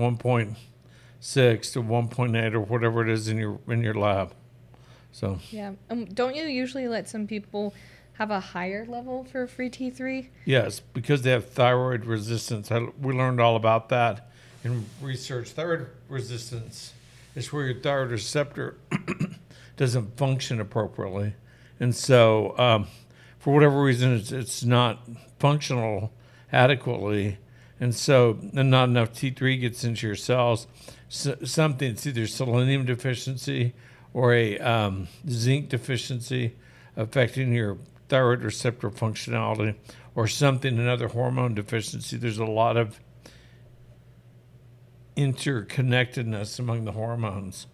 1.6 1.27 1.73
to 1.73 1.83
1.8 1.83 2.55
or 2.55 2.61
whatever 2.61 3.03
it 3.03 3.09
is 3.09 3.27
in 3.29 3.37
your 3.37 3.59
in 3.69 3.83
your 3.83 3.95
lab. 3.95 4.33
So, 5.13 5.39
Yeah. 5.51 5.73
Um, 5.91 6.05
don't 6.05 6.37
you 6.37 6.45
usually 6.45 6.89
let 6.89 7.09
some 7.09 7.27
people 7.27 7.75
have 8.15 8.31
a 8.31 8.39
higher 8.41 8.85
level 8.87 9.25
for 9.25 9.47
free 9.47 9.71
T3? 9.71 10.29
yes, 10.45 10.81
because 10.81 11.23
they 11.23 11.31
have 11.31 11.49
thyroid 11.51 12.05
resistance. 12.05 12.71
I, 12.71 12.89
we 13.01 13.13
learned 13.15 13.41
all 13.41 13.57
about 13.57 13.89
that 13.89 14.31
in 14.63 14.85
research. 15.03 15.51
Thyroid 15.51 15.89
resistance 16.09 16.93
is 17.35 17.53
where 17.53 17.67
your 17.67 17.81
thyroid 17.81 18.11
receptor 18.11 18.77
doesn't 19.77 20.17
function 20.17 20.61
appropriately. 20.61 21.35
And 21.81 21.95
so, 21.95 22.57
um, 22.59 22.87
for 23.39 23.53
whatever 23.53 23.83
reason, 23.83 24.15
it's, 24.15 24.33
it's 24.33 24.65
not 24.65 25.01
functional 25.39 26.13
adequately. 26.53 27.39
And 27.79 27.95
so, 27.95 28.39
and 28.55 28.71
not 28.71 28.89
enough 28.89 29.13
T3 29.13 29.61
gets 29.61 29.85
into 29.85 30.07
your 30.07 30.17
cells. 30.17 30.67
So, 31.09 31.37
something, 31.45 31.91
it's 31.91 32.07
either 32.07 32.27
selenium 32.27 32.87
deficiency 32.87 33.75
or 34.15 34.33
a 34.33 34.59
um, 34.59 35.09
zinc 35.29 35.69
deficiency 35.69 36.57
affecting 36.97 37.53
your 37.53 37.77
thyroid 38.09 38.43
receptor 38.43 38.91
functionality 38.91 39.75
or 40.15 40.27
something, 40.27 40.79
another 40.79 41.09
hormone 41.09 41.55
deficiency. 41.55 42.17
There's 42.17 42.39
a 42.39 42.47
lot 42.47 42.77
of 42.79 42.99
interconnectedness 45.17 46.59
among 46.59 46.85
the 46.85 46.93
hormones 46.93 47.67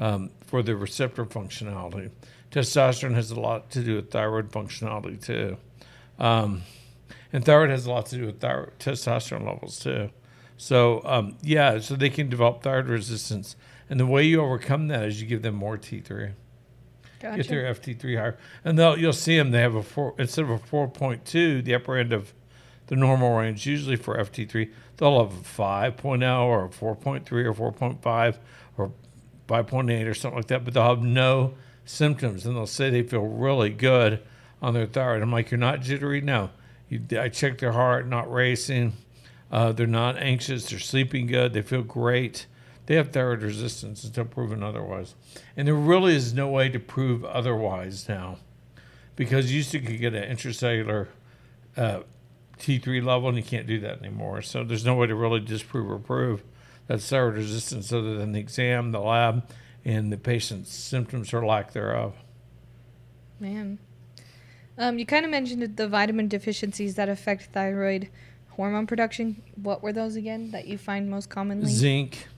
um, 0.00 0.30
for 0.46 0.62
the 0.62 0.76
receptor 0.76 1.24
functionality. 1.24 2.10
Testosterone 2.50 3.14
has 3.14 3.30
a 3.30 3.40
lot 3.40 3.70
to 3.70 3.82
do 3.82 3.96
with 3.96 4.10
thyroid 4.10 4.50
functionality 4.50 5.20
too, 5.22 5.56
um, 6.18 6.62
and 7.34 7.44
thyroid 7.44 7.68
has 7.68 7.84
a 7.84 7.90
lot 7.90 8.06
to 8.06 8.16
do 8.16 8.26
with 8.26 8.40
thyroid, 8.40 8.78
testosterone 8.78 9.44
levels 9.44 9.78
too. 9.78 10.08
So 10.56 11.02
um, 11.04 11.36
yeah, 11.42 11.80
so 11.80 11.96
they 11.96 12.08
can 12.08 12.30
develop 12.30 12.62
thyroid 12.62 12.86
resistance, 12.86 13.56
and 13.90 13.98
the 13.98 14.06
way 14.06 14.22
you 14.22 14.40
overcome 14.40 14.88
that 14.88 15.02
is 15.04 15.20
you 15.20 15.26
give 15.26 15.42
them 15.42 15.56
more 15.56 15.76
T3 15.76 16.32
Gotcha. 17.24 17.36
get 17.38 17.48
their 17.48 17.74
FT3 17.74 18.18
higher, 18.18 18.38
and 18.64 18.78
they'll 18.78 18.98
you'll 18.98 19.12
see 19.12 19.36
them. 19.36 19.50
They 19.50 19.60
have 19.60 19.74
a 19.74 19.82
four 19.82 20.14
instead 20.18 20.44
of 20.44 20.50
a 20.50 20.58
4.2, 20.58 21.64
the 21.64 21.74
upper 21.74 21.96
end 21.96 22.12
of 22.12 22.32
the 22.86 22.96
normal 22.96 23.36
range. 23.36 23.66
Usually 23.66 23.96
for 23.96 24.16
FT3, 24.16 24.70
they'll 24.98 25.26
have 25.26 25.36
a 25.36 25.42
5.0 25.42 26.44
or 26.44 26.66
a 26.66 26.68
4.3 26.68 27.32
or 27.32 27.72
4.5 27.72 28.38
or 28.76 28.92
5.8 29.48 30.06
or 30.06 30.14
something 30.14 30.36
like 30.36 30.48
that. 30.48 30.64
But 30.64 30.74
they'll 30.74 30.84
have 30.84 31.02
no 31.02 31.54
symptoms, 31.84 32.46
and 32.46 32.54
they'll 32.54 32.66
say 32.66 32.90
they 32.90 33.02
feel 33.02 33.22
really 33.22 33.70
good 33.70 34.20
on 34.62 34.74
their 34.74 34.86
thyroid. 34.86 35.22
I'm 35.22 35.32
like, 35.32 35.50
you're 35.50 35.58
not 35.58 35.80
jittery? 35.80 36.20
No. 36.20 36.50
I 37.18 37.28
check 37.28 37.58
their 37.58 37.72
heart, 37.72 38.08
not 38.08 38.30
racing. 38.30 38.94
Uh, 39.50 39.72
they're 39.72 39.86
not 39.86 40.16
anxious. 40.18 40.68
They're 40.68 40.78
sleeping 40.78 41.26
good. 41.26 41.52
They 41.52 41.62
feel 41.62 41.82
great. 41.82 42.46
They 42.86 42.96
have 42.96 43.12
thyroid 43.12 43.42
resistance 43.42 44.04
until 44.04 44.24
proven 44.24 44.62
otherwise. 44.62 45.14
And 45.56 45.66
there 45.66 45.74
really 45.74 46.14
is 46.14 46.34
no 46.34 46.48
way 46.48 46.68
to 46.68 46.78
prove 46.78 47.24
otherwise 47.24 48.08
now 48.08 48.38
because 49.16 49.50
you 49.50 49.58
used 49.58 49.70
to 49.72 49.80
could 49.80 50.00
get 50.00 50.14
an 50.14 50.36
intracellular 50.36 51.08
uh, 51.76 52.00
T3 52.58 53.04
level, 53.04 53.28
and 53.28 53.36
you 53.36 53.44
can't 53.44 53.66
do 53.66 53.80
that 53.80 53.98
anymore. 54.00 54.42
So 54.42 54.64
there's 54.64 54.84
no 54.84 54.94
way 54.94 55.06
to 55.06 55.14
really 55.14 55.40
disprove 55.40 55.90
or 55.90 55.98
prove 55.98 56.42
that 56.86 57.00
thyroid 57.00 57.34
resistance 57.34 57.92
other 57.92 58.16
than 58.16 58.32
the 58.32 58.40
exam, 58.40 58.92
the 58.92 59.00
lab, 59.00 59.48
and 59.84 60.12
the 60.12 60.16
patient's 60.16 60.72
symptoms 60.72 61.32
or 61.32 61.44
lack 61.44 61.72
thereof. 61.72 62.14
Man. 63.40 63.78
Um, 64.76 64.98
you 64.98 65.06
kind 65.06 65.24
of 65.24 65.30
mentioned 65.30 65.76
the 65.76 65.88
vitamin 65.88 66.28
deficiencies 66.28 66.96
that 66.96 67.08
affect 67.08 67.52
thyroid 67.52 68.08
hormone 68.50 68.86
production. 68.86 69.42
What 69.56 69.82
were 69.82 69.92
those 69.92 70.16
again 70.16 70.50
that 70.50 70.66
you 70.66 70.78
find 70.78 71.08
most 71.10 71.28
commonly? 71.30 71.70
Zinc, 71.70 72.28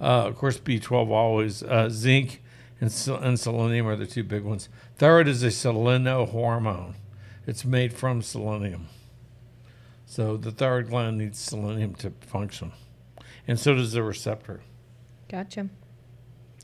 uh, 0.00 0.26
of 0.26 0.36
course, 0.36 0.58
B12 0.58 1.08
always. 1.08 1.62
Uh, 1.62 1.88
zinc 1.88 2.42
and, 2.80 2.90
sel- 2.90 3.16
and 3.16 3.38
selenium 3.38 3.86
are 3.86 3.96
the 3.96 4.06
two 4.06 4.24
big 4.24 4.42
ones. 4.42 4.68
Thyroid 4.98 5.28
is 5.28 5.42
a 5.42 5.48
selenohormone. 5.48 6.94
It's 7.46 7.64
made 7.64 7.92
from 7.92 8.22
selenium. 8.22 8.88
So 10.06 10.36
the 10.36 10.50
thyroid 10.50 10.88
gland 10.90 11.18
needs 11.18 11.38
selenium 11.38 11.94
to 11.96 12.12
function. 12.20 12.72
And 13.46 13.58
so 13.58 13.74
does 13.74 13.92
the 13.92 14.02
receptor. 14.02 14.60
Gotcha. 15.28 15.68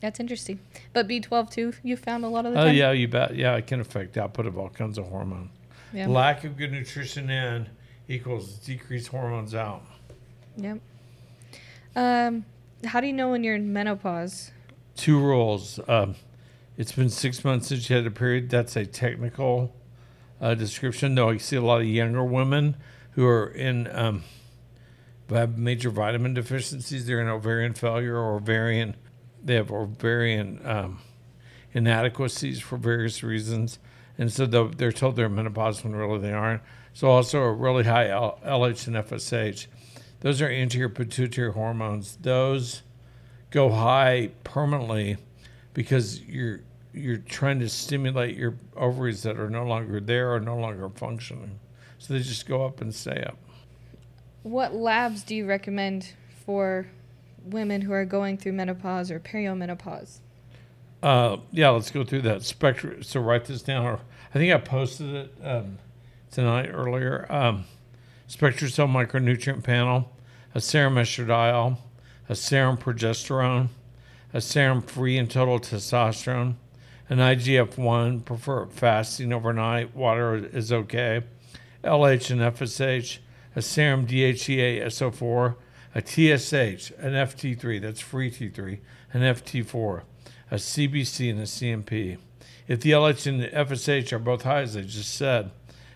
That's 0.00 0.20
interesting. 0.20 0.60
But 0.92 1.08
B12 1.08 1.50
too, 1.50 1.72
you 1.82 1.96
found 1.96 2.24
a 2.24 2.28
lot 2.28 2.46
of 2.46 2.52
the 2.54 2.60
Oh, 2.60 2.64
time? 2.66 2.74
yeah, 2.76 2.92
you 2.92 3.08
bet. 3.08 3.34
Yeah, 3.34 3.56
it 3.56 3.66
can 3.66 3.80
affect 3.80 4.14
the 4.14 4.22
output 4.22 4.46
of 4.46 4.56
all 4.58 4.68
kinds 4.68 4.96
of 4.98 5.06
hormone. 5.06 5.50
Yeah. 5.92 6.06
Lack 6.08 6.44
of 6.44 6.56
good 6.56 6.70
nutrition 6.72 7.30
in 7.30 7.68
equals 8.08 8.54
decreased 8.58 9.08
hormones 9.08 9.54
out. 9.54 9.82
Yep. 10.56 10.78
Um, 11.96 12.44
how 12.84 13.00
do 13.00 13.06
you 13.06 13.12
know 13.12 13.30
when 13.30 13.42
you're 13.44 13.54
in 13.56 13.72
menopause? 13.72 14.52
two 14.96 15.20
rules. 15.20 15.78
Um, 15.86 16.16
it's 16.76 16.90
been 16.90 17.08
six 17.08 17.44
months 17.44 17.68
since 17.68 17.88
you 17.88 17.94
had 17.96 18.04
a 18.06 18.10
period. 18.10 18.50
That's 18.50 18.74
a 18.74 18.84
technical 18.84 19.72
uh, 20.40 20.54
description. 20.54 21.14
Though 21.14 21.28
I 21.30 21.36
see 21.36 21.54
a 21.54 21.60
lot 21.60 21.80
of 21.82 21.86
younger 21.86 22.24
women 22.24 22.76
who 23.12 23.24
are 23.24 23.46
in 23.46 23.88
um, 23.96 24.24
have 25.30 25.56
major 25.56 25.90
vitamin 25.90 26.34
deficiencies. 26.34 27.06
They're 27.06 27.20
in 27.20 27.28
ovarian 27.28 27.74
failure 27.74 28.16
or 28.16 28.36
ovarian. 28.36 28.96
They 29.42 29.54
have 29.54 29.70
ovarian 29.70 30.60
um, 30.64 31.00
inadequacies 31.72 32.60
for 32.60 32.76
various 32.76 33.22
reasons, 33.22 33.78
and 34.16 34.32
so 34.32 34.46
they're 34.46 34.92
told 34.92 35.16
they're 35.16 35.28
menopause 35.28 35.84
when 35.84 35.94
really 35.94 36.18
they 36.18 36.32
aren't. 36.32 36.62
So 36.92 37.08
also 37.08 37.40
a 37.42 37.52
really 37.52 37.84
high 37.84 38.06
LH 38.06 38.86
and 38.88 38.96
FSH. 38.96 39.68
Those 40.20 40.42
are 40.42 40.48
anterior 40.48 40.88
pituitary 40.88 41.52
hormones. 41.52 42.18
Those 42.20 42.82
go 43.50 43.70
high 43.70 44.30
permanently 44.44 45.16
because 45.74 46.20
you're 46.22 46.60
you're 46.92 47.18
trying 47.18 47.60
to 47.60 47.68
stimulate 47.68 48.36
your 48.36 48.54
ovaries 48.76 49.22
that 49.22 49.38
are 49.38 49.50
no 49.50 49.64
longer 49.64 50.00
there 50.00 50.32
or 50.32 50.40
no 50.40 50.56
longer 50.56 50.88
functioning. 50.88 51.60
So 51.98 52.14
they 52.14 52.20
just 52.20 52.48
go 52.48 52.64
up 52.64 52.80
and 52.80 52.94
stay 52.94 53.22
up. 53.22 53.38
What 54.42 54.74
labs 54.74 55.22
do 55.22 55.34
you 55.34 55.46
recommend 55.46 56.12
for 56.44 56.88
women 57.44 57.82
who 57.82 57.92
are 57.92 58.04
going 58.04 58.38
through 58.38 58.52
menopause 58.52 59.10
or 59.10 59.20
perimenopause? 59.20 60.20
Uh, 61.02 61.36
yeah, 61.52 61.70
let's 61.70 61.90
go 61.90 62.04
through 62.04 62.22
that 62.22 62.42
spectrum. 62.42 63.02
So 63.02 63.20
write 63.20 63.44
this 63.44 63.62
down. 63.62 64.00
I 64.34 64.38
think 64.38 64.52
I 64.52 64.58
posted 64.58 65.14
it 65.14 65.34
um, 65.42 65.78
tonight 66.30 66.68
earlier. 66.68 67.26
Um, 67.30 67.64
SpectraCell 68.28 68.90
micronutrient 68.90 69.62
panel, 69.62 70.12
a 70.54 70.60
serum 70.60 70.96
estradiol, 70.96 71.78
a 72.28 72.34
serum 72.34 72.76
progesterone, 72.76 73.68
a 74.34 74.40
serum 74.40 74.82
free 74.82 75.16
and 75.16 75.30
total 75.30 75.58
testosterone, 75.58 76.56
an 77.08 77.18
IGF 77.18 77.78
1, 77.78 78.20
prefer 78.20 78.66
fasting 78.66 79.32
overnight, 79.32 79.96
water 79.96 80.34
is 80.34 80.70
okay, 80.70 81.22
LH 81.82 82.30
and 82.30 82.40
FSH, 82.40 83.18
a 83.56 83.62
serum 83.62 84.06
DHEA 84.06 84.84
SO4, 84.84 85.54
a 85.94 86.00
TSH, 86.00 86.92
an 86.98 87.12
FT3, 87.12 87.80
that's 87.80 88.00
free 88.00 88.30
T3, 88.30 88.78
an 89.12 89.22
FT4, 89.22 90.02
a 90.50 90.54
CBC, 90.56 91.30
and 91.30 91.40
a 91.40 91.44
CMP. 91.44 92.18
If 92.66 92.80
the 92.80 92.90
LH 92.90 93.26
and 93.26 93.40
the 93.40 93.48
FSH 93.48 94.12
are 94.12 94.18
both 94.18 94.42
high, 94.42 94.60
as 94.60 94.76
I 94.76 94.82
just 94.82 95.14
said, 95.14 95.50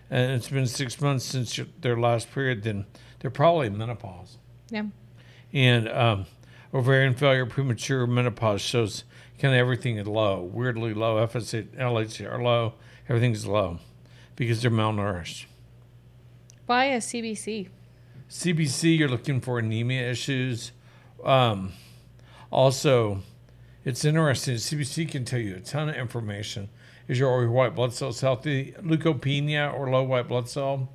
and 0.09 0.31
it's 0.31 0.49
been 0.49 0.67
six 0.67 0.99
months 0.99 1.25
since 1.25 1.59
their 1.79 1.97
last 1.97 2.31
period, 2.31 2.63
then 2.63 2.85
they're 3.19 3.31
probably 3.31 3.69
menopause. 3.69 4.37
Yeah. 4.69 4.85
And 5.51 5.87
um, 5.89 6.25
ovarian 6.73 7.13
failure, 7.13 7.45
premature 7.45 8.07
menopause 8.07 8.61
shows 8.61 9.03
kind 9.39 9.53
of 9.53 9.59
everything 9.59 9.97
is 9.97 10.07
low, 10.07 10.41
weirdly 10.41 10.93
low. 10.93 11.25
FSH, 11.27 11.77
LH 11.77 12.31
are 12.31 12.41
low, 12.41 12.73
everything's 13.07 13.45
low 13.45 13.79
because 14.35 14.61
they're 14.61 14.71
malnourished. 14.71 15.45
Why 16.65 16.85
a 16.85 16.97
CBC? 16.97 17.69
CBC, 18.33 18.97
you're 18.97 19.09
looking 19.09 19.39
for 19.39 19.59
anemia 19.59 20.09
issues. 20.09 20.71
Um, 21.23 21.71
also, 22.51 23.21
it's 23.85 24.03
interesting. 24.03 24.55
CBC 24.55 25.11
can 25.11 25.23
tell 25.23 25.39
you 25.39 25.57
a 25.57 25.59
ton 25.59 25.87
of 25.87 25.95
information. 25.95 26.69
Is 27.07 27.19
your 27.19 27.47
white 27.47 27.75
blood 27.75 27.93
cells 27.93 28.21
healthy? 28.21 28.73
Leukopenia 28.81 29.71
or 29.71 29.87
low 29.91 30.01
white 30.01 30.27
blood 30.27 30.49
cell 30.49 30.89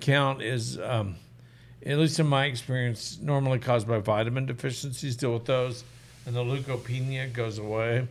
count 0.00 0.42
is, 0.42 0.76
um, 0.80 1.14
at 1.86 1.96
least 1.96 2.18
in 2.18 2.26
my 2.26 2.46
experience, 2.46 3.20
normally 3.22 3.60
caused 3.60 3.86
by 3.86 3.98
vitamin 3.98 4.44
deficiencies. 4.44 5.16
Deal 5.16 5.32
with 5.32 5.44
those, 5.44 5.84
and 6.26 6.34
the 6.34 6.42
leukopenia 6.42 7.32
goes 7.32 7.58
away. 7.58 8.08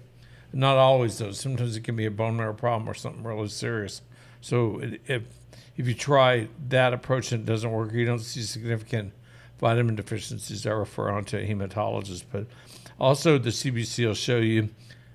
Not 0.54 0.78
always, 0.78 1.18
though. 1.18 1.34
Sometimes 1.34 1.76
it 1.76 1.84
can 1.84 1.98
be 1.98 2.06
a 2.06 2.12
bone 2.12 2.38
marrow 2.38 2.54
problem 2.54 2.90
or 2.90 2.94
something 2.94 3.24
really 3.24 3.50
serious. 3.50 4.02
So 4.40 4.80
it, 4.80 5.02
if 5.06 5.24
if 5.78 5.88
you 5.88 5.94
try 5.94 6.48
that 6.70 6.94
approach 6.94 7.32
and 7.32 7.44
it 7.44 7.52
doesn't 7.52 7.72
work, 7.72 7.94
you 7.94 8.06
don't 8.06 8.20
see 8.20 8.42
significant 8.42 9.14
vitamin 9.60 9.96
deficiencies, 9.96 10.68
I 10.68 10.72
refer 10.72 11.10
on 11.10 11.24
to 11.26 11.38
a 11.38 11.48
hematologist. 11.48 12.24
But 12.32 12.48
also, 13.00 13.38
the 13.38 13.50
CBC 13.50 14.06
will 14.06 14.14
show 14.14 14.38
you 14.38 14.70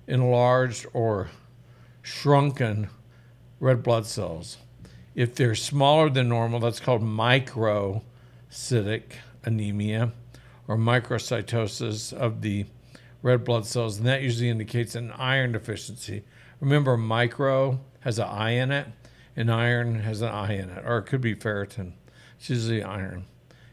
enlarged 0.07 0.85
or 0.93 1.29
shrunken 2.01 2.89
red 3.59 3.83
blood 3.83 4.05
cells. 4.05 4.57
If 5.15 5.35
they're 5.35 5.55
smaller 5.55 6.09
than 6.09 6.29
normal, 6.29 6.59
that's 6.59 6.79
called 6.79 7.01
microcytic 7.01 8.01
anemia 9.43 10.11
or 10.67 10.77
microcytosis 10.77 12.13
of 12.13 12.41
the 12.41 12.65
red 13.21 13.43
blood 13.43 13.65
cells, 13.65 13.97
and 13.97 14.07
that 14.07 14.21
usually 14.21 14.49
indicates 14.49 14.95
an 14.95 15.11
iron 15.11 15.51
deficiency. 15.51 16.23
Remember, 16.59 16.95
micro 16.95 17.79
has 18.01 18.17
an 18.17 18.27
I 18.27 18.51
in 18.51 18.71
it, 18.71 18.87
and 19.39 19.49
iron 19.51 20.01
has 20.01 20.21
an 20.21 20.29
I 20.29 20.53
in 20.53 20.69
it, 20.69 20.83
or 20.85 20.97
it 20.99 21.03
could 21.03 21.21
be 21.21 21.33
ferritin. 21.33 21.93
It's 22.37 22.49
usually 22.49 22.83
iron. 22.83 23.25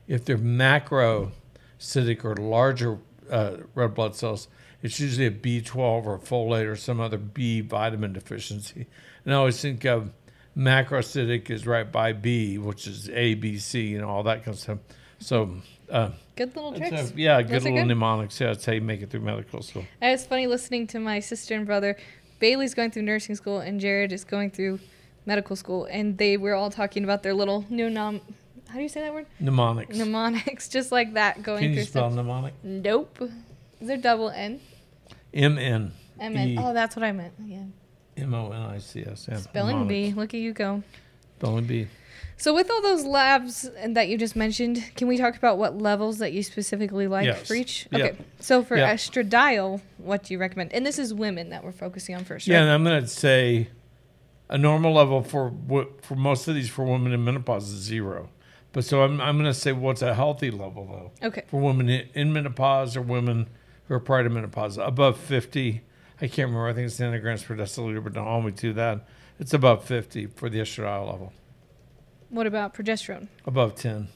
If 0.09 0.25
they're 0.25 0.39
macrocytic 0.39 2.25
or 2.25 2.35
larger 2.37 2.99
uh, 3.31 3.57
red 3.75 3.95
blood 3.95 4.15
cells, 4.15 4.49
it's 4.83 5.01
usually 5.01 5.27
a 5.27 5.31
B12 5.31 5.77
or 6.07 6.19
folate 6.19 6.67
or 6.71 6.77
some 6.77 7.01
other 7.01 7.19
B 7.19 7.61
vitamin 7.61 8.13
deficiency. 8.13 8.87
And 9.25 9.35
I 9.35 9.37
always 9.39 9.61
think 9.61 9.85
of 9.85 10.11
macrocytic 10.57 11.51
is 11.51 11.67
right 11.67 11.91
by 11.91 12.13
B, 12.13 12.59
which 12.59 12.87
is 12.87 13.09
A, 13.11 13.35
B, 13.35 13.59
C, 13.59 13.83
you 13.89 13.99
know, 14.01 14.09
all 14.09 14.23
that 14.25 14.45
kind 14.45 14.55
of 14.55 14.61
stuff. 14.61 14.79
So, 15.19 15.57
uh, 15.91 16.11
Good 16.37 16.55
little 16.55 16.73
tricks. 16.75 17.11
a- 17.11 17.15
yeah, 17.21 17.41
good 17.43 17.51
Those 17.53 17.65
little 17.65 17.79
good. 17.79 17.87
mnemonics. 17.89 18.41
Yeah, 18.41 18.49
that's 18.49 18.65
how 18.65 18.73
you 18.73 18.81
make 18.83 19.01
it 19.03 19.11
through 19.11 19.21
medical 19.21 19.63
school. 19.63 19.85
It's 20.03 20.27
funny 20.27 20.47
listening 20.47 20.87
to 20.89 20.99
my 21.01 21.21
sister 21.21 21.55
and 21.55 21.67
brother. 21.67 21.97
Bailey's 22.39 22.75
going 22.75 22.91
through 22.91 23.03
nursing 23.03 23.35
school, 23.35 23.61
and 23.61 23.81
Jared 23.81 24.13
is 24.13 24.25
going 24.25 24.51
through 24.51 24.79
medical 25.27 25.57
school, 25.57 25.85
and 25.87 26.17
they 26.19 26.37
were 26.37 26.55
all 26.55 26.71
talking 26.71 27.05
about 27.05 27.23
their 27.23 27.35
little 27.35 27.65
new 27.69 27.91
nom. 27.91 28.21
How 28.69 28.77
do 28.77 28.83
you 28.83 28.89
say 28.89 29.01
that 29.03 29.13
word? 29.13 29.27
Mnemonics. 29.41 29.97
Mnemonics, 29.97 30.69
just 30.77 30.91
like 30.93 31.15
that, 31.15 31.43
going 31.43 31.61
Can 31.63 31.73
through 31.73 31.81
you 31.81 31.87
spell 31.87 32.11
stuff. 32.11 32.17
mnemonic? 32.17 32.55
Nope. 32.63 33.19
Is 33.81 33.89
there 33.89 33.97
double 33.97 34.31
N? 34.31 34.61
M 35.35 35.59
N. 35.59 35.93
M 36.19 36.37
N. 36.37 36.57
Oh, 36.59 36.73
that's 36.73 36.97
what 36.97 37.05
I 37.05 37.13
meant. 37.13 37.35
Yeah. 37.45 37.65
M 38.17 38.35
O 38.35 38.51
N 38.51 38.63
I 38.63 38.79
C 38.79 39.05
S. 39.07 39.29
Spelling 39.43 39.87
bee. 39.87 40.13
Look 40.15 40.33
at 40.35 40.41
you 40.41 40.53
go. 40.53 40.83
Spelling 41.39 41.65
bee. 41.67 41.89
So, 42.39 42.55
with 42.55 42.71
all 42.71 42.83
those 42.83 43.05
labs 43.05 43.71
that 43.87 44.09
you 44.09 44.19
just 44.19 44.37
mentioned, 44.37 44.85
can 44.95 45.09
we 45.09 45.17
talk 45.17 45.37
about 45.37 45.57
what 45.57 45.79
levels 45.79 46.19
that 46.19 46.33
you 46.35 46.43
specifically 46.43 47.07
like 47.07 47.25
Yes. 47.25 47.47
for 47.47 47.55
each? 47.55 47.89
Okay. 47.95 48.15
So, 48.41 48.63
for 48.63 48.77
Yeah. 48.77 48.93
estradiol, 48.95 49.81
what 49.99 50.25
do 50.25 50.35
you 50.35 50.39
recommend? 50.39 50.73
And 50.75 50.85
this 50.85 50.99
is 50.99 51.15
women 51.15 51.49
that 51.51 51.65
we're 51.65 51.73
focusing 51.73 52.15
on 52.15 52.25
first, 52.25 52.47
Yeah, 52.47 52.57
right? 52.57 52.63
and 52.65 52.71
I'm 52.73 52.85
going 52.85 53.01
to 53.03 53.09
say 53.09 53.69
a 54.49 54.57
normal 54.59 54.93
level 54.93 55.23
for 55.23 55.49
wo- 55.49 55.93
for 56.03 56.15
most 56.15 56.47
of 56.49 56.55
these 56.55 56.69
for 56.69 56.85
women 56.85 57.13
in 57.13 57.25
menopause 57.25 57.71
is 57.71 57.81
zero. 57.81 58.29
But 58.73 58.85
so 58.85 59.03
I'm 59.03 59.21
I'm 59.21 59.37
going 59.37 59.51
to 59.51 59.55
say 59.59 59.73
what's 59.73 60.03
a 60.03 60.15
healthy 60.15 60.51
level 60.51 60.87
though 61.21 61.27
Okay. 61.29 61.43
for 61.49 61.61
women 61.61 61.89
in, 61.89 62.09
in 62.15 62.33
menopause 62.33 62.97
or 62.97 63.03
women 63.03 63.49
who 63.89 63.95
are 63.95 64.01
prior 64.01 64.23
to 64.25 64.31
menopause 64.31 64.79
above 64.79 65.17
50. 65.19 65.83
I 66.21 66.27
can't 66.29 66.49
remember. 66.49 66.67
I 66.69 66.73
think 66.73 66.87
it's 66.87 66.99
nanograms 66.99 67.45
per 67.45 67.55
deciliter, 67.57 68.03
but 68.03 68.15
don't 68.15 68.27
hold 68.27 68.45
me 68.47 68.53
to 68.53 68.73
that. 68.75 69.07
It's 69.39 69.53
above 69.55 69.85
50 69.85 70.27
for 70.27 70.49
the 70.49 70.59
estradiol 70.61 71.11
level. 71.13 71.33
What 72.31 72.47
about 72.47 72.75
progesterone? 72.75 73.29
Above 73.47 73.75
10. 73.77 74.09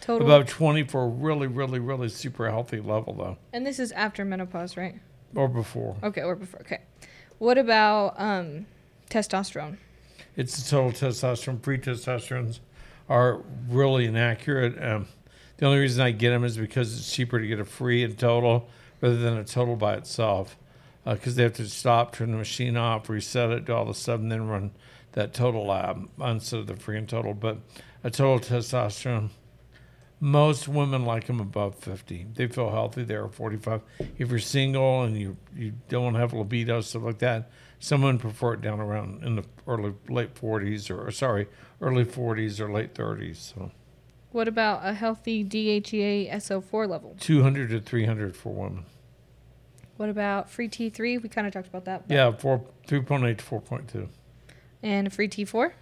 Total. 0.00 0.26
Above 0.26 0.46
20 0.48 0.84
for 0.84 1.02
a 1.04 1.08
really, 1.08 1.46
really, 1.48 1.78
really 1.80 2.08
super 2.08 2.48
healthy 2.48 2.80
level, 2.80 3.12
though, 3.14 3.38
and 3.52 3.66
this 3.66 3.78
is 3.78 3.90
after 3.92 4.24
menopause, 4.24 4.76
right? 4.76 5.00
or 5.34 5.48
before. 5.48 5.96
Okay, 6.02 6.22
or 6.22 6.36
before. 6.36 6.60
Okay. 6.60 6.80
What 7.38 7.58
about 7.58 8.14
um, 8.18 8.66
testosterone? 9.10 9.76
It's 10.36 10.62
the 10.62 10.70
total 10.70 10.92
testosterone. 10.92 11.62
Free 11.62 11.78
testosterones 11.78 12.60
are 13.08 13.42
really 13.68 14.06
inaccurate. 14.06 14.82
Um, 14.82 15.06
the 15.56 15.66
only 15.66 15.78
reason 15.78 16.02
I 16.02 16.10
get 16.10 16.30
them 16.30 16.44
is 16.44 16.56
because 16.56 16.96
it's 16.96 17.12
cheaper 17.12 17.40
to 17.40 17.46
get 17.46 17.60
a 17.60 17.64
free 17.64 18.04
and 18.04 18.18
total 18.18 18.68
rather 19.00 19.16
than 19.16 19.38
a 19.38 19.44
total 19.44 19.76
by 19.76 19.94
itself. 19.94 20.56
Because 21.04 21.36
they 21.36 21.44
have 21.44 21.54
to 21.54 21.68
stop, 21.68 22.16
turn 22.16 22.32
the 22.32 22.36
machine 22.36 22.76
off, 22.76 23.08
reset 23.08 23.50
it, 23.50 23.64
do 23.64 23.72
all 23.72 23.84
the 23.84 23.94
stuff, 23.94 24.18
and 24.18 24.30
then 24.30 24.48
run 24.48 24.72
that 25.12 25.32
total 25.32 25.66
lab 25.66 26.08
instead 26.20 26.60
of 26.60 26.66
the 26.66 26.74
free 26.74 26.98
and 26.98 27.08
total. 27.08 27.32
But 27.32 27.58
a 28.02 28.10
total 28.10 28.40
testosterone, 28.40 29.30
most 30.18 30.66
women 30.66 31.04
like 31.04 31.26
them 31.26 31.40
above 31.40 31.76
50. 31.76 32.26
They 32.34 32.48
feel 32.48 32.70
healthy. 32.70 33.04
They're 33.04 33.28
45. 33.28 33.82
If 34.18 34.30
you're 34.30 34.38
single 34.40 35.04
and 35.04 35.16
you, 35.16 35.36
you 35.54 35.74
don't 35.88 36.16
have 36.16 36.32
libido, 36.32 36.80
stuff 36.80 37.02
like 37.02 37.18
that, 37.18 37.50
someone 37.78 38.18
prefer 38.18 38.54
it 38.54 38.60
down 38.60 38.80
around 38.80 39.22
in 39.24 39.36
the 39.36 39.44
early, 39.66 39.94
late 40.08 40.34
40s 40.34 40.90
or, 40.90 41.06
or 41.06 41.10
sorry, 41.10 41.48
early 41.80 42.04
40s 42.04 42.60
or 42.60 42.70
late 42.70 42.94
30s. 42.94 43.36
So 43.54 43.70
What 44.32 44.48
about 44.48 44.80
a 44.84 44.94
healthy 44.94 45.44
DHEA 45.44 46.32
SO4 46.34 46.88
level? 46.88 47.16
200 47.20 47.70
to 47.70 47.80
300 47.80 48.36
for 48.36 48.52
women. 48.52 48.84
What 49.96 50.08
about 50.10 50.50
free 50.50 50.68
T3? 50.68 51.22
We 51.22 51.28
kind 51.28 51.46
of 51.46 51.52
talked 51.52 51.68
about 51.68 51.86
that. 51.86 52.04
Yeah, 52.08 52.30
four, 52.32 52.64
3.8 52.86 53.38
to 53.38 53.44
4.2. 53.44 54.08
And 54.82 55.12
free 55.12 55.28
T4? 55.28 55.72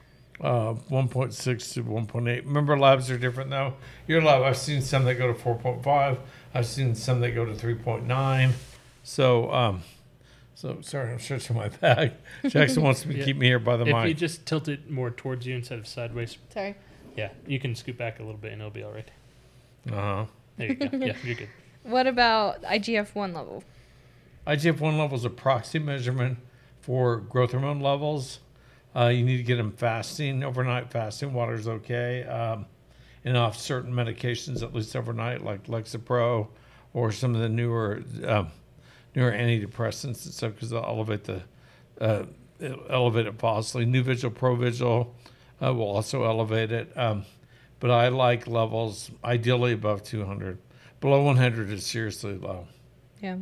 Uh, 0.41 0.75
1.6 0.91 1.73
to 1.75 1.85
1.8. 1.85 2.45
Remember, 2.45 2.79
labs 2.79 3.11
are 3.11 3.19
different 3.19 3.51
though. 3.51 3.75
Your 4.07 4.21
lab, 4.23 4.43
I've 4.43 4.57
seen 4.57 4.83
some 4.83 5.05
that 5.05 5.15
go 5.15 5.33
to 5.33 5.35
4.5. 5.35 6.19
I've 6.55 6.67
seen 6.67 6.95
some 6.95 7.21
that 7.21 7.33
go 7.33 7.45
to 7.45 7.53
3.9. 7.53 8.53
So, 9.05 9.53
um, 9.53 9.83
so 10.55 10.79
sorry, 10.83 11.13
I'm 11.13 11.19
stretching 11.19 11.57
my 11.57 11.69
back. 11.69 12.13
Jackson 12.49 12.83
wants 12.83 13.03
to 13.03 13.13
Yeah. 13.15 13.25
keep 13.25 13.37
me 13.37 13.47
here 13.47 13.59
by 13.59 13.77
the 13.77 13.85
mic. 13.85 13.95
If 13.95 14.01
mic. 14.03 14.09
you 14.09 14.15
just 14.15 14.47
tilt 14.47 14.69
it 14.69 14.91
more 14.91 15.11
towards 15.11 15.47
you 15.47 15.55
instead 15.55 15.79
of 15.79 15.87
sideways, 15.87 16.37
Sorry. 16.51 16.75
yeah, 17.17 17.31
you 17.47 17.59
can 17.59 17.75
scoot 17.75 17.99
back 17.99 18.19
a 18.21 18.23
little 18.23 18.39
bit 18.39 18.53
and 18.53 18.61
it'll 18.61 18.71
be 18.71 18.83
all 18.83 18.93
right. 18.93 19.11
Uh 19.91 19.95
huh. 19.95 20.25
There 20.57 20.69
you 20.69 20.75
go. 20.77 20.97
yeah, 20.97 21.17
you're 21.25 21.35
good. 21.37 21.49
What 21.83 22.07
about 22.07 22.63
IGF 22.63 23.15
1 23.15 23.35
level? 23.35 23.63
IGF 24.47 24.81
1 24.81 24.97
level 24.97 25.19
is 25.19 25.27
a 25.27 25.31
proxy 25.31 25.79
measurement 25.79 26.39
for 26.81 27.19
growth 27.19 27.51
hormone 27.53 27.81
levels. 27.81 28.39
Uh, 28.97 29.09
you 29.09 29.23
need 29.23 29.37
to 29.37 29.43
get 29.43 29.57
them 29.57 29.73
fasting, 29.73 30.43
overnight 30.43 30.91
fasting. 30.91 31.35
Water's 31.35 31.69
okay. 31.69 32.25
Um, 32.25 32.65
and 33.23 33.37
off 33.37 33.59
certain 33.59 33.93
medications, 33.93 34.63
at 34.63 34.73
least 34.75 34.97
overnight, 34.97 35.45
like 35.45 35.67
Lexapro 35.67 36.49
or 36.95 37.13
some 37.13 37.35
of 37.35 37.43
the 37.43 37.51
newer 37.51 38.03
um, 38.27 38.49
newer 39.15 39.33
antidepressants 39.33 40.25
and 40.25 40.35
stuff, 40.35 40.55
because 40.55 40.71
they'll 40.71 40.85
elevate 40.85 41.25
the 41.25 41.43
uh, 42.01 42.25
elevate 42.89 43.27
it 43.27 43.39
falsely. 43.39 43.87
Nuvigil, 43.87 44.31
Provigil 44.31 45.09
uh, 45.63 45.73
will 45.75 45.91
also 45.91 46.25
elevate 46.25 46.73
it. 46.73 46.97
Um, 46.97 47.25
but 47.81 47.91
I 47.91 48.09
like 48.09 48.47
levels 48.47 49.11
ideally 49.25 49.73
above 49.73 50.03
200. 50.03 50.59
Below 51.01 51.23
100 51.23 51.71
is 51.71 51.85
seriously 51.85 52.39
low. 52.39 52.67
Yeah. 53.21 53.37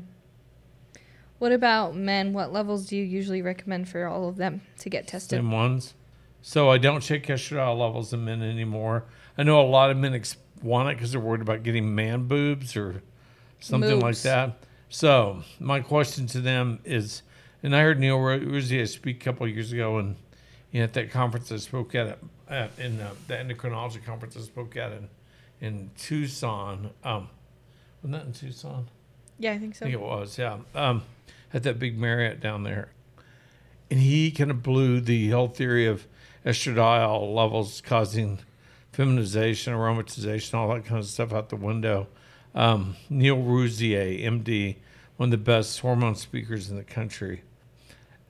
What 1.39 1.53
about 1.53 1.97
men? 1.97 2.33
What 2.33 2.53
levels 2.53 2.87
do 2.87 2.97
you 2.97 3.05
usually 3.05 3.43
recommend 3.43 3.89
for 3.89 4.07
all 4.07 4.29
of 4.29 4.37
them 4.37 4.63
to 4.79 4.91
get 4.91 5.07
tested? 5.07 5.39
Same 5.39 5.51
ones. 5.51 5.95
So 6.41 6.71
I 6.71 6.79
don't 6.79 7.01
check 7.01 7.25
estradiol 7.27 7.79
levels 7.79 8.13
in 8.13 8.25
men 8.25 8.43
anymore. 8.43 9.05
I 9.39 9.45
know 9.45 9.61
a 9.61 9.67
lot 9.67 9.91
of 9.91 9.97
men 9.97 10.15
ex- 10.15 10.37
want 10.63 10.89
it 10.89 10.97
because 10.97 11.13
they're 11.13 11.21
worried 11.21 11.41
about 11.41 11.63
getting 11.63 11.95
man 11.95 12.27
boobs 12.27 12.77
or 12.77 13.03
something 13.61 14.01
like 14.01 14.19
that. 14.23 14.59
So 14.93 15.43
my 15.59 15.81
question 15.81 16.27
to 16.29 16.41
them 16.43 16.81
is, 16.85 17.23
and 17.63 17.75
I 17.75 17.81
heard 17.81 17.99
Neil 17.99 18.19
Rouzier 18.19 18.87
speak 18.87 19.23
a 19.23 19.25
couple 19.25 19.47
of 19.47 19.53
years 19.55 19.73
ago, 19.73 19.97
and 19.97 20.17
you 20.71 20.81
know, 20.81 20.85
at 20.85 20.93
that 20.93 21.11
conference 21.11 21.51
I 21.51 21.57
spoke 21.57 21.95
at, 21.95 22.19
at 22.47 22.71
in 22.79 23.01
uh, 23.01 23.15
the 23.27 23.35
endocrinology 23.35 24.05
conference 24.05 24.37
I 24.37 24.41
spoke 24.41 24.77
at 24.77 24.93
in, 24.93 25.09
in 25.63 25.91
Tucson. 25.97 26.91
Um, 27.03 27.31
wasn't 28.03 28.21
that 28.21 28.27
in 28.27 28.33
Tucson? 28.35 28.87
Yeah, 29.39 29.53
I 29.53 29.59
think 29.59 29.77
I 29.77 29.79
so. 29.79 29.85
think 29.87 29.95
it 29.95 30.01
was, 30.01 30.37
yeah. 30.37 30.59
Um, 30.75 31.05
at 31.55 31.63
that 31.63 31.79
big 31.79 31.99
Marriott 31.99 32.41
down 32.41 32.63
there. 32.63 32.91
And 33.91 33.99
he 33.99 34.31
kind 34.31 34.51
of 34.51 34.63
blew 34.63 35.01
the 35.01 35.31
whole 35.31 35.49
theory 35.49 35.87
of 35.87 36.07
estradiol 36.45 37.35
levels 37.35 37.81
causing 37.81 38.41
feminization, 38.93 39.73
aromatization, 39.73 40.53
all 40.53 40.69
that 40.75 40.85
kind 40.85 41.01
of 41.01 41.07
stuff 41.07 41.33
out 41.33 41.49
the 41.49 41.57
window. 41.57 42.09
Um, 42.55 42.97
Neil 43.09 43.37
Rouzier, 43.37 44.23
MD, 44.23 44.77
one 45.17 45.29
of 45.29 45.31
the 45.31 45.39
best 45.39 45.81
hormone 45.81 46.17
speakers 46.17 46.71
in 46.71 46.77
the 46.77 46.85
country. 46.85 47.43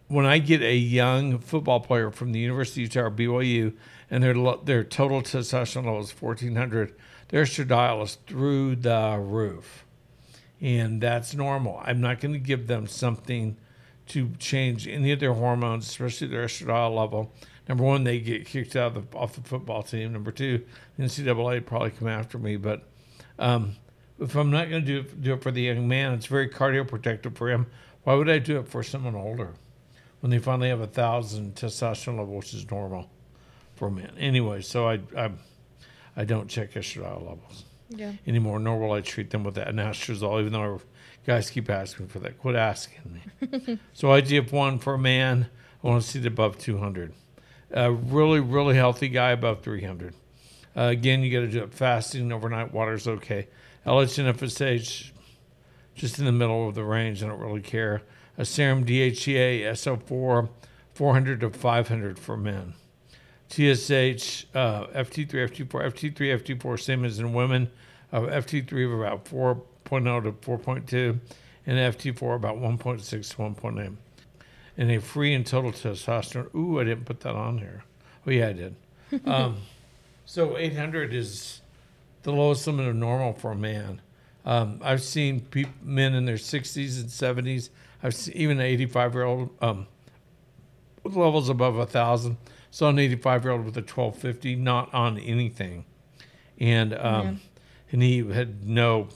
When 0.08 0.26
I 0.26 0.38
get 0.38 0.62
a 0.62 0.76
young 0.76 1.38
football 1.38 1.80
player 1.80 2.10
from 2.10 2.32
the 2.32 2.38
University 2.38 2.84
of 2.84 2.94
Utah 2.94 3.10
BYU 3.10 3.74
and 4.10 4.22
their 4.22 4.34
their 4.64 4.84
total 4.84 5.22
testosterone 5.22 5.86
level 5.86 6.00
is 6.00 6.12
1400, 6.12 6.94
their 7.28 7.44
estradiol 7.44 8.02
is 8.04 8.18
through 8.26 8.76
the 8.76 9.18
roof 9.18 9.84
and 10.62 11.00
that's 11.00 11.34
normal. 11.34 11.82
I'm 11.84 12.00
not 12.00 12.20
going 12.20 12.32
to 12.32 12.38
give 12.38 12.68
them 12.68 12.86
something 12.86 13.56
to 14.08 14.30
change 14.38 14.86
any 14.86 15.10
of 15.10 15.18
their 15.18 15.34
hormones, 15.34 15.88
especially 15.88 16.28
their 16.28 16.46
estradiol 16.46 16.94
level. 16.96 17.32
Number 17.68 17.82
one, 17.82 18.04
they 18.04 18.20
get 18.20 18.46
kicked 18.46 18.76
out 18.76 18.96
of 18.96 19.10
the, 19.10 19.18
off 19.18 19.34
the 19.34 19.40
football 19.40 19.82
team. 19.82 20.12
Number 20.12 20.30
two, 20.30 20.64
the 20.96 21.04
NCAA 21.04 21.66
probably 21.66 21.90
come 21.90 22.08
after 22.08 22.38
me. 22.38 22.56
But 22.56 22.88
um, 23.40 23.74
if 24.22 24.34
I'm 24.36 24.50
not 24.50 24.70
going 24.70 24.84
to 24.84 24.86
do 24.86 25.00
it, 25.00 25.22
do 25.22 25.34
it 25.34 25.42
for 25.42 25.50
the 25.50 25.62
young 25.62 25.86
man, 25.88 26.12
it's 26.12 26.26
very 26.26 26.48
cardioprotective 26.48 27.36
for 27.36 27.50
him. 27.50 27.66
Why 28.04 28.14
would 28.14 28.28
I 28.28 28.38
do 28.38 28.58
it 28.58 28.68
for 28.68 28.82
someone 28.82 29.14
older 29.14 29.52
when 30.20 30.30
they 30.30 30.38
finally 30.38 30.68
have 30.68 30.80
a 30.80 30.86
thousand 30.86 31.54
testosterone 31.54 32.18
level, 32.18 32.34
which 32.36 32.54
is 32.54 32.68
normal 32.70 33.10
for 33.76 33.90
men? 33.90 34.12
Anyway, 34.18 34.62
so 34.62 34.88
I 34.88 35.00
I, 35.16 35.30
I 36.16 36.24
don't 36.24 36.48
check 36.48 36.72
estradiol 36.72 37.20
levels 37.26 37.64
Yeah. 37.90 38.12
anymore, 38.26 38.58
nor 38.58 38.78
will 38.78 38.92
I 38.92 39.00
treat 39.00 39.30
them 39.30 39.44
with 39.44 39.54
that 39.54 39.68
anastrozole, 39.68 40.40
even 40.40 40.52
though 40.52 40.80
guys 41.26 41.48
keep 41.50 41.70
asking 41.70 42.08
for 42.08 42.18
that. 42.20 42.38
Quit 42.38 42.56
asking 42.56 43.20
me. 43.40 43.78
so 43.92 44.08
IGF 44.08 44.50
one 44.52 44.78
for 44.78 44.94
a 44.94 44.98
man, 44.98 45.48
I 45.82 45.86
want 45.86 46.02
to 46.02 46.08
see 46.08 46.18
it 46.18 46.26
above 46.26 46.58
200. 46.58 47.12
A 47.74 47.90
really, 47.90 48.40
really 48.40 48.74
healthy 48.74 49.08
guy 49.08 49.30
above 49.30 49.62
300. 49.62 50.14
Uh, 50.76 50.80
again, 50.82 51.22
you 51.22 51.30
got 51.32 51.40
to 51.46 51.48
do 51.48 51.62
it 51.62 51.72
fasting, 51.72 52.32
overnight 52.32 52.72
water's 52.72 53.06
okay. 53.06 53.46
LH 53.86 54.18
and 54.18 54.38
FSH, 54.38 55.10
just 55.94 56.18
in 56.18 56.24
the 56.24 56.32
middle 56.32 56.68
of 56.68 56.74
the 56.74 56.84
range. 56.84 57.22
I 57.22 57.28
don't 57.28 57.40
really 57.40 57.60
care. 57.60 58.02
A 58.38 58.44
serum 58.44 58.84
DHEA, 58.84 59.62
SO4, 59.72 60.48
400 60.94 61.40
to 61.40 61.50
500 61.50 62.18
for 62.18 62.36
men. 62.36 62.74
TSH, 63.50 64.46
uh, 64.54 64.86
FT3, 64.86 65.28
FT4, 65.28 65.66
FT3, 65.68 66.42
FT4, 66.42 66.80
same 66.80 67.04
as 67.04 67.18
in 67.18 67.32
women. 67.32 67.70
Uh, 68.12 68.20
FT3 68.20 68.86
of 68.86 68.98
about 69.00 69.24
4.0 69.24 70.22
to 70.22 70.32
4.2, 70.32 71.18
and 71.66 71.94
FT4 71.94 72.36
about 72.36 72.56
1.6 72.56 73.04
to 73.08 73.16
1.8. 73.16 73.96
And 74.78 74.90
a 74.90 75.00
free 75.00 75.34
and 75.34 75.46
total 75.46 75.72
testosterone. 75.72 76.54
Ooh, 76.54 76.80
I 76.80 76.84
didn't 76.84 77.04
put 77.04 77.20
that 77.20 77.34
on 77.34 77.58
here. 77.58 77.84
Oh, 78.26 78.30
yeah, 78.30 78.48
I 78.48 78.52
did. 78.52 78.76
um, 79.26 79.56
so 80.24 80.56
800 80.56 81.12
is 81.12 81.61
the 82.22 82.32
lowest 82.32 82.66
limit 82.66 82.86
of 82.86 82.96
normal 82.96 83.32
for 83.32 83.52
a 83.52 83.56
man. 83.56 84.00
Um, 84.44 84.80
I've 84.82 85.02
seen 85.02 85.40
peop 85.40 85.68
men 85.82 86.14
in 86.14 86.24
their 86.24 86.36
60s 86.36 87.00
and 87.00 87.08
70s. 87.08 87.68
I've 88.02 88.14
seen 88.14 88.34
even 88.36 88.58
an 88.58 88.66
85 88.66 89.14
year 89.14 89.22
old 89.24 89.50
um, 89.62 89.86
with 91.02 91.14
levels 91.16 91.48
above 91.48 91.76
a 91.76 91.86
thousand. 91.86 92.36
Saw 92.70 92.88
an 92.88 92.98
85 92.98 93.44
year 93.44 93.52
old 93.52 93.64
with 93.64 93.76
a 93.76 93.80
1250, 93.80 94.56
not 94.56 94.92
on 94.94 95.18
anything, 95.18 95.84
and 96.58 96.94
um, 96.94 97.26
Yeah. 97.26 97.34
and 97.92 98.02
he 98.02 98.18
had 98.32 98.66
no 98.66 99.08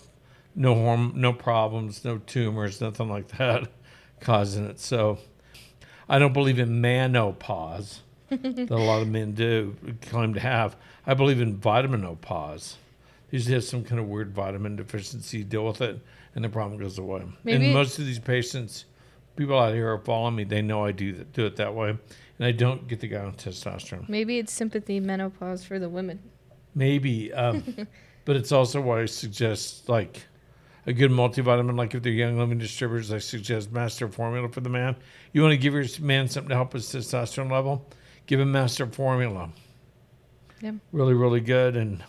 no 0.55 0.75
horm- 0.75 1.15
no 1.15 1.33
problems, 1.33 2.05
no 2.05 2.19
tumors, 2.19 2.81
nothing 2.81 3.09
like 3.09 3.29
that 3.39 3.69
causing 4.21 4.67
it. 4.67 4.79
So 4.79 5.19
I 6.09 6.19
don't 6.19 6.33
believe 6.35 6.59
in 6.59 6.81
menopause 6.81 8.01
that 8.31 8.71
a 8.71 8.77
lot 8.77 9.03
of 9.03 9.09
men 9.09 9.33
do 9.33 9.77
claim 10.03 10.35
to 10.35 10.41
have. 10.41 10.77
I 11.07 11.15
believe 11.15 11.41
in 11.41 11.57
vitaminopause. 11.59 12.75
Usually 13.37 13.53
have 13.53 13.65
some 13.65 13.85
kind 13.85 14.01
of 14.01 14.09
weird 14.09 14.33
vitamin 14.33 14.77
deficiency, 14.77 15.45
deal 15.45 15.67
with 15.67 15.83
it, 15.83 16.01
and 16.35 16.43
the 16.43 16.49
problem 16.49 16.81
goes 16.81 16.97
away. 16.97 17.23
Maybe- 17.45 17.67
and 17.67 17.75
most 17.75 17.99
of 17.99 18.07
these 18.07 18.19
patients, 18.19 18.87
people 19.37 19.59
out 19.59 19.75
here 19.75 19.93
are 19.93 19.99
following 19.99 20.35
me. 20.37 20.45
They 20.45 20.63
know 20.63 20.87
I 20.87 20.93
do 20.93 21.13
that, 21.13 21.35
do 21.35 21.45
it 21.45 21.57
that 21.57 21.75
way, 21.75 21.91
and 21.91 22.47
I 22.47 22.53
don't 22.53 22.89
get 22.89 23.01
the 23.01 23.09
guy 23.09 23.19
on 23.23 23.35
testosterone. 23.35 24.09
Maybe 24.09 24.39
it's 24.39 24.55
sympathy 24.55 25.01
menopause 25.01 25.65
for 25.65 25.79
the 25.79 25.91
women. 25.91 26.21
Maybe, 26.75 27.31
um, 27.35 27.63
but 28.25 28.37
it's 28.37 28.53
also 28.53 28.81
why 28.81 29.03
I 29.03 29.05
suggest 29.05 29.87
like 29.87 30.25
a 30.87 30.95
good 30.95 31.11
multivitamin, 31.11 31.77
like 31.77 31.95
if 31.95 32.03
they're 32.03 32.13
young 32.13 32.39
living 32.39 32.57
distributors, 32.57 33.13
I 33.13 33.19
suggest 33.19 33.71
Master 33.71 34.09
Formula 34.09 34.49
for 34.49 34.63
the 34.63 34.71
man. 34.71 34.97
You 35.35 35.43
want 35.43 35.53
to 35.53 35.59
give 35.59 35.75
your 35.75 35.85
man 36.01 36.27
something 36.29 36.49
to 36.49 36.55
help 36.55 36.73
his 36.73 36.87
testosterone 36.87 37.51
level, 37.53 37.87
give 38.25 38.41
him 38.41 38.51
Master 38.51 38.87
Formula. 38.87 39.51
Yeah. 40.63 40.73
Really, 40.91 41.13
really 41.13 41.41
good, 41.41 41.77
and 41.77 42.03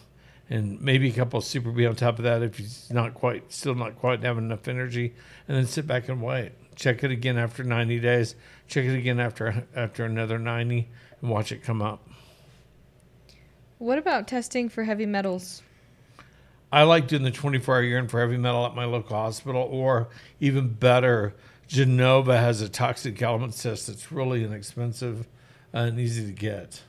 and 0.50 0.80
maybe 0.82 1.10
a 1.10 1.14
couple 1.14 1.40
of 1.40 1.46
Super 1.46 1.72
B 1.72 1.86
on 1.86 1.96
top 1.96 2.20
of 2.20 2.24
that 2.24 2.42
if 2.42 2.58
he's 2.58 2.90
not 2.92 3.14
quite, 3.14 3.52
still 3.52 3.76
not 3.76 3.98
quite 3.98 4.24
having 4.24 4.46
enough 4.46 4.68
energy, 4.68 5.14
and 5.48 5.58
then 5.58 5.66
sit 5.66 5.88
back 5.88 6.10
and 6.10 6.22
wait. 6.22 6.52
Check 6.76 7.04
it 7.04 7.12
again 7.12 7.38
after 7.38 7.64
90 7.64 8.00
days. 8.00 8.36
Check 8.68 8.86
it 8.86 8.96
again 8.98 9.20
after 9.20 9.66
after 9.76 10.06
another 10.06 10.38
90, 10.40 10.88
and 11.22 11.30
watch 11.30 11.52
it 11.52 11.64
come 11.64 11.82
up. 11.82 12.08
What 13.80 13.98
about 13.98 14.28
testing 14.28 14.70
for 14.70 14.84
heavy 14.84 15.06
metals? 15.06 15.62
I 16.72 16.84
like 16.84 17.08
doing 17.08 17.24
the 17.24 17.32
24 17.32 17.76
hour 17.76 17.84
urine 17.84 18.08
for 18.08 18.20
heavy 18.20 18.38
metal 18.38 18.66
at 18.66 18.76
my 18.76 18.86
local 18.86 19.16
hospital, 19.16 19.62
or 19.62 20.10
even 20.40 20.70
better, 20.70 21.36
Genova 21.68 22.38
has 22.38 22.62
a 22.62 22.70
toxic 22.70 23.22
elements 23.22 23.62
test 23.62 23.88
that's 23.88 24.12
really 24.12 24.44
inexpensive 24.44 25.28
and 25.74 26.00
easy 26.00 26.26
to 26.26 26.32
get. 26.32 26.84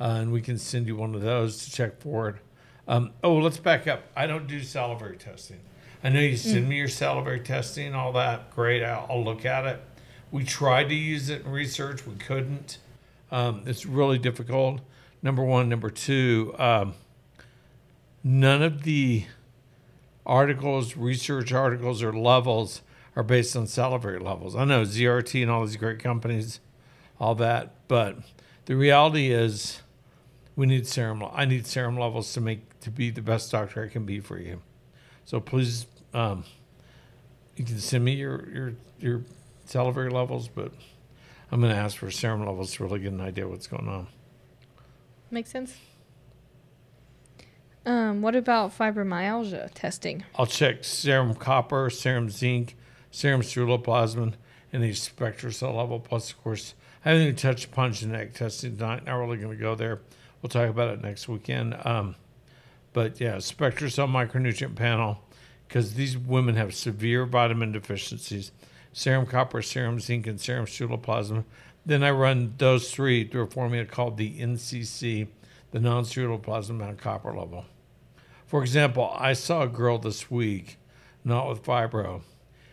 Uh, 0.00 0.18
and 0.20 0.32
we 0.32 0.40
can 0.40 0.58
send 0.58 0.86
you 0.86 0.96
one 0.96 1.14
of 1.14 1.20
those 1.20 1.64
to 1.64 1.70
check 1.70 2.00
for 2.00 2.28
it. 2.28 2.36
Um, 2.90 3.12
oh, 3.22 3.36
let's 3.36 3.56
back 3.56 3.86
up. 3.86 4.02
I 4.16 4.26
don't 4.26 4.48
do 4.48 4.60
salivary 4.64 5.16
testing. 5.16 5.60
I 6.02 6.08
know 6.08 6.18
you 6.18 6.36
send 6.36 6.68
me 6.68 6.76
your 6.76 6.88
salivary 6.88 7.38
testing, 7.38 7.94
all 7.94 8.12
that. 8.14 8.52
Great. 8.52 8.82
I'll, 8.82 9.06
I'll 9.08 9.22
look 9.22 9.46
at 9.46 9.64
it. 9.64 9.80
We 10.32 10.42
tried 10.42 10.88
to 10.88 10.94
use 10.96 11.30
it 11.30 11.44
in 11.44 11.52
research, 11.52 12.04
we 12.04 12.16
couldn't. 12.16 12.78
Um, 13.30 13.62
it's 13.66 13.86
really 13.86 14.18
difficult. 14.18 14.80
Number 15.22 15.44
one. 15.44 15.68
Number 15.68 15.88
two, 15.88 16.52
um, 16.58 16.94
none 18.24 18.60
of 18.60 18.82
the 18.82 19.24
articles, 20.26 20.96
research 20.96 21.52
articles, 21.52 22.02
or 22.02 22.12
levels 22.12 22.82
are 23.14 23.22
based 23.22 23.54
on 23.54 23.68
salivary 23.68 24.18
levels. 24.18 24.56
I 24.56 24.64
know 24.64 24.82
ZRT 24.82 25.42
and 25.42 25.50
all 25.50 25.64
these 25.64 25.76
great 25.76 26.00
companies, 26.00 26.58
all 27.20 27.36
that, 27.36 27.72
but 27.86 28.16
the 28.64 28.74
reality 28.74 29.30
is, 29.30 29.80
we 30.56 30.66
need 30.66 30.88
serum. 30.88 31.24
I 31.32 31.44
need 31.44 31.68
serum 31.68 31.96
levels 31.96 32.32
to 32.32 32.40
make 32.40 32.69
to 32.80 32.90
be 32.90 33.10
the 33.10 33.22
best 33.22 33.50
doctor 33.50 33.84
I 33.84 33.88
can 33.88 34.04
be 34.04 34.20
for 34.20 34.38
you. 34.38 34.60
So 35.24 35.40
please, 35.40 35.86
um, 36.14 36.44
you 37.56 37.64
can 37.64 37.78
send 37.78 38.04
me 38.04 38.12
your 38.12 38.48
your 38.50 38.72
your 38.98 39.22
salivary 39.64 40.10
levels, 40.10 40.48
but 40.48 40.72
I'm 41.52 41.60
going 41.60 41.72
to 41.72 41.78
ask 41.78 41.96
for 41.96 42.10
serum 42.10 42.44
levels 42.44 42.72
to 42.74 42.84
really 42.84 43.00
get 43.00 43.12
an 43.12 43.20
idea 43.20 43.48
what's 43.48 43.66
going 43.66 43.88
on. 43.88 44.06
Makes 45.30 45.50
sense. 45.50 45.76
Um, 47.86 48.20
what 48.20 48.36
about 48.36 48.76
fibromyalgia 48.76 49.70
testing? 49.74 50.24
I'll 50.36 50.46
check 50.46 50.84
serum 50.84 51.34
copper, 51.34 51.88
serum 51.90 52.28
zinc, 52.28 52.76
serum 53.10 53.42
ceruloplasmin, 53.42 54.34
and 54.72 54.82
the 54.82 54.90
SpectraCell 54.90 55.74
level. 55.74 55.98
Plus, 55.98 56.30
of 56.30 56.42
course, 56.42 56.74
I 57.04 57.10
haven't 57.10 57.22
even 57.24 57.36
touched 57.36 57.66
upon 57.66 57.92
genetic 57.92 58.34
testing 58.34 58.76
tonight. 58.76 59.06
Not 59.06 59.16
really 59.16 59.38
going 59.38 59.56
to 59.56 59.60
go 59.60 59.74
there. 59.74 60.00
We'll 60.42 60.50
talk 60.50 60.68
about 60.68 60.92
it 60.92 61.02
next 61.02 61.28
weekend. 61.28 61.76
Um, 61.84 62.16
but 62.92 63.20
yeah, 63.20 63.36
SpectraCell 63.36 64.08
micronutrient 64.08 64.74
panel, 64.74 65.22
because 65.66 65.94
these 65.94 66.16
women 66.18 66.56
have 66.56 66.74
severe 66.74 67.24
vitamin 67.24 67.72
deficiencies 67.72 68.52
serum 68.92 69.26
copper, 69.26 69.62
serum 69.62 70.00
zinc, 70.00 70.26
and 70.26 70.40
serum 70.40 70.66
ceruloplasmin. 70.66 71.44
Then 71.86 72.02
I 72.02 72.10
run 72.10 72.54
those 72.58 72.90
three 72.92 73.26
through 73.26 73.42
a 73.42 73.46
formula 73.46 73.84
called 73.84 74.16
the 74.16 74.38
NCC, 74.38 75.28
the 75.70 75.80
non 75.80 76.04
ceruloplasmin 76.04 76.78
bound 76.78 76.98
copper 76.98 77.32
level. 77.32 77.64
For 78.46 78.62
example, 78.62 79.14
I 79.16 79.32
saw 79.32 79.62
a 79.62 79.68
girl 79.68 79.98
this 79.98 80.30
week, 80.30 80.78
not 81.24 81.48
with 81.48 81.62
fibro. 81.62 82.22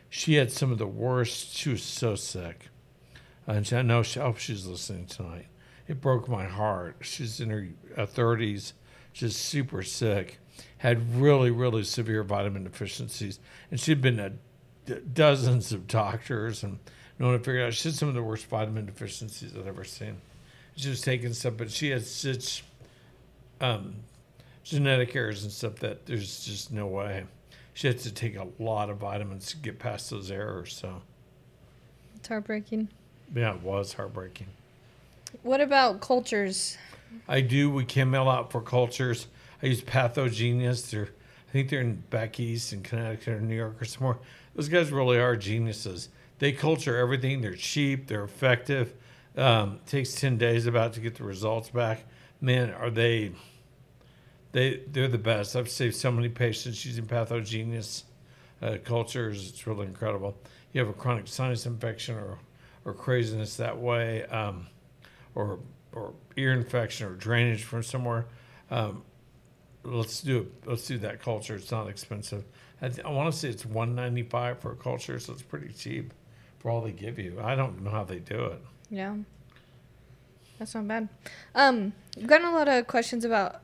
She 0.10 0.36
had 0.36 0.52
some 0.52 0.72
of 0.72 0.78
the 0.78 0.88
worst. 0.88 1.56
She 1.56 1.70
was 1.70 1.84
so 1.84 2.16
sick. 2.16 2.70
And 3.46 3.72
I 3.72 3.82
know 3.82 4.04
she, 4.04 4.20
I 4.20 4.34
she's 4.38 4.66
listening 4.66 5.06
tonight. 5.06 5.48
It 5.88 6.02
broke 6.02 6.28
my 6.28 6.46
heart. 6.46 6.98
She's 7.02 7.40
in 7.40 7.50
her 7.50 7.68
uh, 7.96 8.06
30s, 8.06 8.74
just 9.18 9.38
super 9.46 9.82
sick, 9.84 10.40
had 10.78 11.16
really, 11.20 11.50
really 11.52 11.84
severe 11.84 12.24
vitamin 12.24 12.64
deficiencies. 12.64 13.40
And 13.72 13.80
she'd 13.80 14.02
been 14.02 14.18
to 14.18 14.34
d- 14.86 15.02
dozens 15.14 15.72
of 15.72 15.88
doctors 15.88 16.64
and 16.64 16.80
no 17.20 17.28
one 17.28 17.38
to 17.38 17.44
figure 17.44 17.66
out. 17.66 17.74
She 17.74 17.90
had 17.90 17.96
some 17.96 18.08
of 18.10 18.14
the 18.16 18.22
worst 18.24 18.46
vitamin 18.46 18.86
deficiencies 18.86 19.54
I've 19.58 19.68
ever 19.68 19.84
seen. 19.84 20.18
She 20.76 20.90
was 20.90 21.02
taking 21.02 21.34
stuff, 21.34 21.56
but 21.58 21.72
she 21.72 21.90
had 21.90 22.06
such 22.06 22.64
um, 23.60 23.96
genetic 24.64 25.16
errors 25.16 25.44
and 25.44 25.52
stuff 25.52 25.78
that 25.78 26.06
there's 26.06 26.46
just 26.46 26.72
no 26.72 26.86
way. 26.86 27.26
She 27.74 27.88
had 27.88 27.98
to 28.00 28.12
take 28.12 28.36
a 28.36 28.48
lot 28.60 28.90
of 28.92 28.98
vitamins 28.98 29.48
to 29.48 29.58
get 29.58 29.80
past 29.80 30.10
those 30.12 30.30
errors. 30.30 30.76
So, 30.76 31.02
It's 32.16 32.28
heartbreaking. 32.28 32.90
yeah, 33.36 33.56
it 33.56 33.62
was 33.62 33.94
heartbreaking. 33.94 34.48
What 35.44 35.60
about 35.62 36.02
cultures? 36.02 36.78
I 37.28 37.42
do. 37.42 37.70
We 37.70 37.86
can 37.86 38.10
mail 38.10 38.30
out 38.30 38.52
for 38.52 38.62
cultures. 38.62 39.28
I 39.62 39.68
use 39.68 39.82
Pathogenius. 39.82 40.90
They're, 40.90 41.10
I 41.48 41.52
think 41.52 41.70
they're 41.70 41.82
in 41.82 42.04
back 42.10 42.40
east 42.40 42.74
in 42.74 42.84
Connecticut 42.84 43.30
or 43.30 43.42
New 43.42 43.56
York 43.56 43.82
or 43.82 43.86
somewhere. 43.86 44.18
Those 44.56 44.70
guys 44.70 44.92
really 44.92 45.20
are 45.20 45.36
geniuses. 45.36 46.10
They 46.40 46.52
culture 46.52 46.98
everything. 46.98 47.42
They're 47.42 47.56
cheap. 47.56 48.08
They're 48.08 48.24
effective. 48.24 48.94
Um, 49.36 49.80
takes 49.86 50.14
ten 50.14 50.38
days 50.38 50.66
about 50.66 50.94
to 50.94 51.00
get 51.00 51.16
the 51.16 51.24
results 51.24 51.70
back. 51.70 52.06
Man, 52.42 52.72
are 52.72 52.90
they? 52.90 53.34
They 54.52 54.82
they're 54.92 55.08
the 55.08 55.18
best. 55.18 55.56
I've 55.56 55.70
saved 55.70 55.96
so 55.96 56.12
many 56.12 56.30
patients 56.30 56.86
using 56.86 57.06
Pathogenius 57.06 58.04
uh, 58.62 58.78
cultures. 58.84 59.50
It's 59.50 59.68
really 59.68 59.86
incredible. 59.86 60.38
You 60.72 60.82
have 60.82 60.90
a 60.90 60.94
chronic 60.94 61.28
sinus 61.28 61.66
infection 61.66 62.16
or 62.16 62.40
or 62.86 62.94
craziness 62.94 63.58
that 63.58 63.78
way. 63.78 64.24
Um, 64.26 64.68
or 65.36 65.60
or 65.94 66.14
ear 66.36 66.54
infection 66.54 67.08
or 67.08 67.14
drainage 67.16 67.64
from 67.64 67.84
somewhere, 67.84 68.26
um, 68.70 69.04
let's 69.84 70.22
do. 70.22 70.52
Let's 70.66 70.86
do 70.86 70.98
that 71.00 71.22
culture. 71.22 71.56
It's 71.56 71.72
not 71.72 71.88
expensive. 71.90 72.44
I, 72.82 72.90
th- 72.90 73.06
I 73.06 73.10
want 73.10 73.34
to 73.34 73.38
say 73.38 73.50
it's 73.50 73.66
one 73.66 73.96
ninety 73.96 74.24
five 74.24 74.60
for 74.60 74.72
a 74.72 74.76
culture, 74.76 75.20
so 75.20 75.34
it's 75.34 75.42
pretty 75.42 75.74
cheap 75.74 76.14
for 76.60 76.70
all 76.70 76.82
they 76.82 76.92
give 76.92 77.18
you. 77.18 77.40
I 77.42 77.56
don't 77.56 77.84
know 77.84 77.92
how 77.92 78.04
they 78.04 78.20
do 78.20 78.46
it. 78.46 78.62
Yeah. 78.90 79.16
That's 80.60 80.74
not 80.74 80.88
bad. 80.88 81.10
Um, 81.54 81.94
we've 82.16 82.28
gotten 82.28 82.48
a 82.48 82.52
lot 82.52 82.68
of 82.68 82.88
questions 82.88 83.24
about 83.24 83.62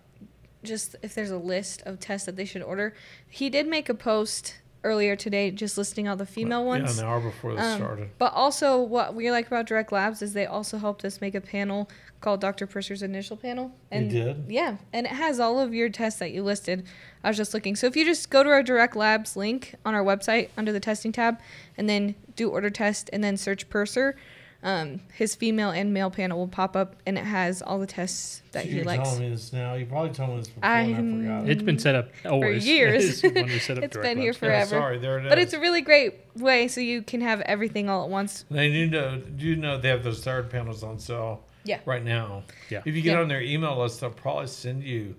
just 0.63 0.95
if 1.01 1.15
there's 1.15 1.31
a 1.31 1.37
list 1.37 1.81
of 1.85 1.99
tests 1.99 2.25
that 2.25 2.35
they 2.35 2.45
should 2.45 2.61
order. 2.61 2.93
He 3.27 3.49
did 3.49 3.67
make 3.67 3.89
a 3.89 3.93
post 3.93 4.59
earlier 4.83 5.15
today 5.15 5.51
just 5.51 5.77
listing 5.77 6.07
all 6.07 6.15
the 6.15 6.25
female 6.25 6.65
ones. 6.65 6.97
Yeah, 6.97 7.03
an 7.03 7.09
hour 7.09 7.19
before 7.21 7.55
this 7.55 7.63
Um, 7.65 7.77
started. 7.77 8.09
But 8.17 8.33
also, 8.33 8.81
what 8.81 9.15
we 9.15 9.31
like 9.31 9.47
about 9.47 9.65
Direct 9.65 9.91
Labs 9.91 10.21
is 10.21 10.33
they 10.33 10.45
also 10.45 10.77
helped 10.77 11.03
us 11.05 11.21
make 11.21 11.35
a 11.35 11.41
panel 11.41 11.89
called 12.21 12.39
Dr. 12.41 12.65
Purser's 12.67 13.01
initial 13.03 13.35
panel. 13.35 13.71
They 13.91 14.07
did? 14.07 14.45
Yeah, 14.47 14.77
and 14.93 15.05
it 15.05 15.11
has 15.13 15.39
all 15.39 15.59
of 15.59 15.73
your 15.73 15.89
tests 15.89 16.19
that 16.19 16.31
you 16.31 16.43
listed. 16.43 16.85
I 17.23 17.29
was 17.29 17.37
just 17.37 17.53
looking. 17.53 17.75
So 17.75 17.87
if 17.87 17.95
you 17.95 18.05
just 18.05 18.29
go 18.29 18.43
to 18.43 18.49
our 18.49 18.63
Direct 18.63 18.95
Labs 18.95 19.35
link 19.35 19.75
on 19.85 19.93
our 19.93 20.03
website 20.03 20.49
under 20.57 20.71
the 20.71 20.79
testing 20.79 21.11
tab, 21.11 21.39
and 21.77 21.89
then 21.89 22.15
do 22.35 22.49
order 22.49 22.69
test, 22.69 23.09
and 23.11 23.23
then 23.23 23.35
search 23.37 23.69
Purser, 23.69 24.15
um, 24.63 25.01
his 25.13 25.35
female 25.35 25.69
and 25.71 25.93
male 25.93 26.09
panel 26.09 26.39
will 26.39 26.47
pop 26.47 26.75
up, 26.75 26.95
and 27.05 27.17
it 27.17 27.25
has 27.25 27.61
all 27.61 27.79
the 27.79 27.85
tests 27.87 28.41
that 28.53 28.63
So 28.63 28.69
he 28.69 28.75
you're 28.77 28.85
likes. 28.85 29.03
telling 29.09 29.23
me 29.23 29.29
this 29.29 29.51
now. 29.53 29.73
You 29.73 29.85
probably 29.85 30.11
told 30.11 30.29
me 30.31 30.37
this 30.37 30.47
before, 30.47 30.65
I'm- 30.65 30.93
and 30.95 31.21
I 31.21 31.35
forgot. 31.39 31.43
it. 31.43 31.51
It's 31.51 31.63
been 31.63 31.79
set 31.79 31.95
up 31.95 32.09
always. 32.25 32.65
years. 32.67 33.23
It's 33.23 33.35
when 33.35 33.45
we 33.45 33.59
set 33.59 33.77
up 33.77 33.83
It's 33.85 33.93
direct 33.93 34.09
been 34.09 34.17
here 34.17 34.31
labs. 34.31 34.37
for- 34.39 34.45
Yeah, 34.45 34.65
forever. 34.65 34.69
sorry, 34.81 34.97
there 34.99 35.19
it 35.19 35.25
is. 35.25 35.29
But 35.29 35.37
it's 35.39 35.53
a 35.53 35.59
really 35.59 35.81
great 35.81 36.15
way 36.37 36.67
so 36.67 36.81
you 36.81 37.01
can 37.01 37.21
have 37.21 37.41
everything 37.41 37.89
all 37.89 38.03
at 38.05 38.09
once. 38.09 38.45
They 38.49 38.71
do 38.71 38.89
know. 38.89 39.17
Do 39.19 39.45
you 39.45 39.55
know 39.57 39.77
they 39.77 39.89
have 39.89 40.03
those 40.03 40.23
third 40.23 40.49
panels 40.49 40.81
on 40.83 40.97
sale? 40.99 41.43
Yeah. 41.65 41.79
Right 41.85 42.03
now. 42.03 42.43
Yeah. 42.69 42.81
If 42.85 42.95
you 42.95 43.01
get 43.01 43.13
Yeah. 43.13 43.21
on 43.21 43.27
their 43.27 43.41
email 43.41 43.77
list, 43.79 44.01
they'll 44.01 44.09
probably 44.09 44.47
send 44.47 44.83
you 44.83 45.15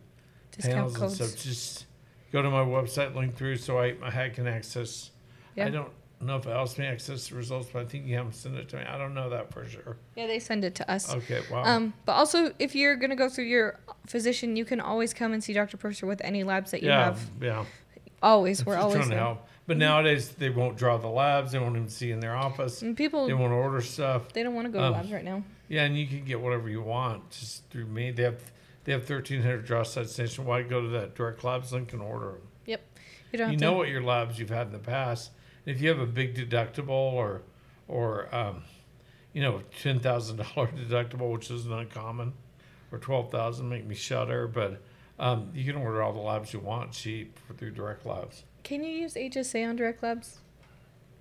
Discount 0.53 0.75
panels 0.75 0.97
codes. 0.97 1.21
and 1.21 1.31
stuff. 1.31 1.43
Just 1.45 1.87
go 2.33 2.43
to 2.43 2.51
my 2.51 2.65
website, 2.65 3.15
link 3.15 3.35
through, 3.37 3.57
so 3.57 3.79
I, 3.79 3.95
I 4.03 4.29
can 4.31 4.47
access. 4.47 5.11
Yeah. 5.57 5.67
I 5.67 5.71
don't 5.71 5.91
know 6.27 6.37
if 6.37 6.47
it 6.47 6.51
helps 6.51 6.77
me 6.79 6.87
access 6.87 7.29
the 7.29 7.37
results, 7.37 7.69
but 7.73 7.83
I 7.83 7.85
think 7.87 8.07
you 8.07 8.17
haven't 8.17 8.35
sent 8.35 8.57
it 8.57 8.69
to 8.71 8.77
me. 8.77 8.83
I 8.85 8.99
don't 8.99 9.15
know 9.15 9.31
that 9.31 9.53
for 9.53 9.65
sure. 9.65 9.97
Yeah, 10.17 10.27
they 10.27 10.39
send 10.39 10.65
it 10.65 10.75
to 10.77 10.91
us. 10.91 11.13
Okay, 11.15 11.43
wow. 11.51 11.65
Um, 11.65 11.95
but 12.05 12.13
also, 12.13 12.53
if 12.59 12.75
you're 12.75 12.97
gonna 12.97 13.17
go 13.17 13.29
through 13.29 13.45
your 13.45 13.79
physician, 14.07 14.57
you 14.57 14.65
can 14.65 14.81
always 14.81 15.15
come 15.15 15.33
and 15.33 15.43
see 15.43 15.53
Dr. 15.53 15.77
Purser 15.77 16.07
with 16.07 16.21
any 16.25 16.45
labs 16.45 16.71
that 16.73 16.83
you 16.83 16.89
yeah, 16.89 17.05
have. 17.05 17.21
yeah. 17.41 17.65
Always, 18.23 18.65
we're 18.65 18.77
always 18.77 18.97
trying 18.97 19.11
to 19.11 19.17
help. 19.17 19.49
But 19.67 19.77
nowadays 19.79 20.31
they 20.31 20.51
won't 20.51 20.77
draw 20.77 20.97
the 20.99 21.09
labs. 21.09 21.53
They 21.53 21.59
won't 21.59 21.77
even 21.77 21.89
see 21.89 22.11
in 22.11 22.21
their 22.21 22.37
office. 22.37 22.83
And 22.83 22.97
people, 22.97 23.27
They 23.27 23.35
won't 23.35 23.53
order 23.53 23.81
stuff. 23.81 24.33
they 24.33 24.43
don't 24.43 24.55
want 24.55 24.67
to 24.67 24.73
go 24.73 24.79
to 24.79 24.87
Um, 24.87 24.93
labs 24.93 25.11
right 25.13 25.25
now. 25.25 25.43
Yeah, 25.69 25.85
and 25.85 25.97
you 25.97 26.07
can 26.07 26.25
get 26.25 26.41
whatever 26.41 26.69
you 26.69 26.83
want 26.83 27.31
just 27.31 27.69
through 27.71 27.87
me. 27.87 28.11
They 28.11 28.23
have 28.25 28.41
they 28.85 28.93
have 28.93 29.05
thirteen 29.05 29.41
hundred 29.43 29.65
draw 29.65 29.83
sites 29.83 30.19
nationwide. 30.19 30.69
Go 30.69 30.83
to 30.83 30.89
that 30.89 31.15
direct 31.15 31.43
labs 31.45 31.73
link 31.73 31.93
and 31.93 32.03
order 32.03 32.27
them. 32.33 32.41
You 33.33 33.39
don't 33.39 33.51
you 33.51 33.59
know 33.59 33.73
to. 33.73 33.77
what 33.79 33.89
your 33.89 34.01
labs 34.01 34.39
you've 34.39 34.51
had 34.51 34.69
in 34.69 34.73
the 34.73 34.79
past. 34.79 35.33
If 35.67 35.81
you 35.81 35.89
have 35.89 35.99
a 35.99 36.07
big 36.07 36.35
deductible 36.35 36.91
or 36.91 37.43
or 37.89 38.35
um, 38.35 38.63
you 39.33 39.43
know 39.43 39.63
ten 39.81 40.01
thousand 40.01 40.37
dollar 40.37 40.69
deductible, 40.89 41.33
which 41.33 41.51
isn't 41.51 41.73
uncommon, 41.73 42.33
or 42.93 42.99
twelve 42.99 43.31
thousand, 43.31 43.69
make 43.69 43.87
me 43.87 43.95
shudder. 43.95 44.47
But 44.47 44.81
um, 45.19 45.51
you 45.55 45.65
can 45.65 45.81
order 45.81 46.03
all 46.03 46.13
the 46.13 46.21
labs 46.21 46.53
you 46.53 46.61
want 46.61 46.93
cheap 46.93 47.39
through 47.57 47.73
direct 47.73 48.05
labs. 48.07 48.45
Can 48.65 48.83
you 48.83 48.91
use 48.91 49.15
HSA 49.15 49.69
on 49.69 49.77
Direct 49.77 50.03
Labs? 50.03 50.39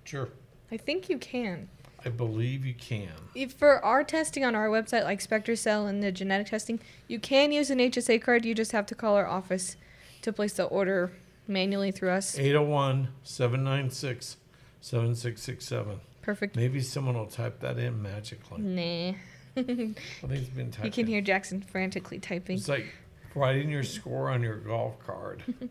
Sure. 0.04 0.30
I 0.72 0.78
think 0.78 1.10
you 1.10 1.18
can. 1.18 1.68
I 2.04 2.08
believe 2.08 2.64
you 2.64 2.74
can. 2.74 3.12
If 3.34 3.52
for 3.52 3.84
our 3.84 4.02
testing 4.02 4.44
on 4.44 4.54
our 4.54 4.68
website, 4.68 5.04
like 5.04 5.20
SpectraCell 5.20 5.88
and 5.88 6.02
the 6.02 6.10
genetic 6.10 6.48
testing, 6.48 6.80
you 7.06 7.18
can 7.18 7.52
use 7.52 7.70
an 7.70 7.78
HSA 7.78 8.22
card. 8.22 8.44
You 8.44 8.54
just 8.54 8.72
have 8.72 8.86
to 8.86 8.94
call 8.94 9.14
our 9.14 9.26
office 9.26 9.76
to 10.22 10.32
place 10.32 10.54
the 10.54 10.64
order 10.64 11.12
manually 11.46 11.90
through 11.90 12.10
us. 12.10 12.38
801 12.38 13.08
796 13.22 14.36
7667. 14.80 16.00
Perfect. 16.22 16.56
Maybe 16.56 16.80
someone 16.80 17.14
will 17.16 17.26
type 17.26 17.60
that 17.60 17.78
in 17.78 18.00
magically. 18.02 18.60
Nah. 18.62 19.16
I 19.56 19.62
think 19.62 19.98
it's 20.22 20.48
been 20.48 20.70
typed 20.70 20.84
You 20.86 20.90
can 20.90 21.02
in. 21.02 21.06
hear 21.12 21.20
Jackson 21.20 21.60
frantically 21.62 22.18
typing. 22.18 22.56
It's 22.56 22.68
like 22.68 22.86
writing 23.34 23.70
your 23.70 23.82
score 23.84 24.30
on 24.30 24.42
your 24.42 24.56
golf 24.56 24.98
card. 25.04 25.42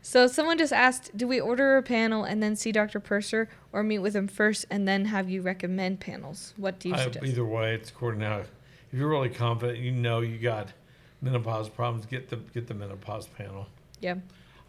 So 0.00 0.26
someone 0.26 0.56
just 0.56 0.72
asked, 0.72 1.14
do 1.16 1.26
we 1.26 1.40
order 1.40 1.76
a 1.76 1.82
panel 1.82 2.24
and 2.24 2.42
then 2.42 2.56
see 2.56 2.72
Dr. 2.72 3.00
Purser 3.00 3.48
or 3.72 3.82
meet 3.82 3.98
with 3.98 4.14
him 4.14 4.28
first 4.28 4.64
and 4.70 4.86
then 4.86 5.04
have 5.06 5.28
you 5.28 5.42
recommend 5.42 6.00
panels? 6.00 6.54
What 6.56 6.78
do 6.78 6.88
you 6.88 6.94
I, 6.94 7.02
suggest? 7.04 7.26
either 7.26 7.44
way, 7.44 7.74
it's 7.74 7.90
according 7.90 8.20
to 8.20 8.38
if 8.38 8.48
you're 8.92 9.08
really 9.08 9.28
confident, 9.28 9.78
you 9.80 9.90
know 9.90 10.20
you 10.20 10.38
got 10.38 10.72
menopause 11.20 11.68
problems, 11.68 12.06
get 12.06 12.30
the 12.30 12.36
get 12.36 12.68
the 12.68 12.74
menopause 12.74 13.26
panel. 13.26 13.66
yeah. 14.00 14.14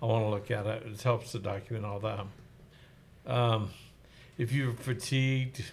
I 0.01 0.05
want 0.05 0.23
to 0.25 0.29
look 0.29 0.51
at 0.51 0.65
it. 0.65 0.83
It 0.85 1.01
helps 1.01 1.31
to 1.33 1.39
document 1.39 1.85
all 1.85 1.99
that. 1.99 2.25
Um, 3.25 3.69
if 4.37 4.51
you're 4.53 4.73
fatigued, 4.73 5.63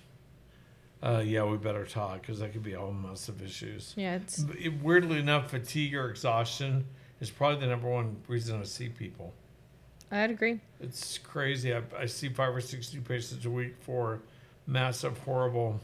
uh, 1.03 1.23
yeah, 1.25 1.45
we 1.45 1.57
better 1.57 1.87
talk 1.87 2.23
because 2.23 2.41
that 2.41 2.53
could 2.53 2.63
be 2.65 2.73
a 2.73 2.79
whole 2.81 2.93
mess 2.93 3.29
of 3.29 3.41
issues. 3.43 3.95
Yeah, 3.97 4.17
it's 4.17 4.39
But 4.39 4.57
it- 4.59 4.83
weirdly 4.83 5.19
enough, 5.21 5.51
fatigue 5.51 5.95
or 5.95 6.11
exhaustion 6.11 6.87
is 7.21 7.31
probably 7.31 7.61
the 7.61 7.67
number 7.69 7.89
one 7.89 8.17
reason 8.27 8.61
I 8.61 8.65
see 8.65 8.89
people. 8.89 9.33
I'd 10.11 10.31
agree. 10.31 10.61
It's 10.81 11.19
crazy. 11.19 11.75
I, 11.75 11.83
I 11.97 12.07
see 12.07 12.29
five 12.29 12.55
or 12.55 12.61
six 12.61 12.93
new 12.95 13.01
patients 13.01 13.45
a 13.45 13.51
week 13.51 13.75
for 13.81 14.21
massive, 14.67 15.19
horrible, 15.19 15.81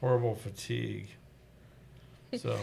horrible 0.00 0.34
fatigue. 0.34 1.08
So 2.38 2.58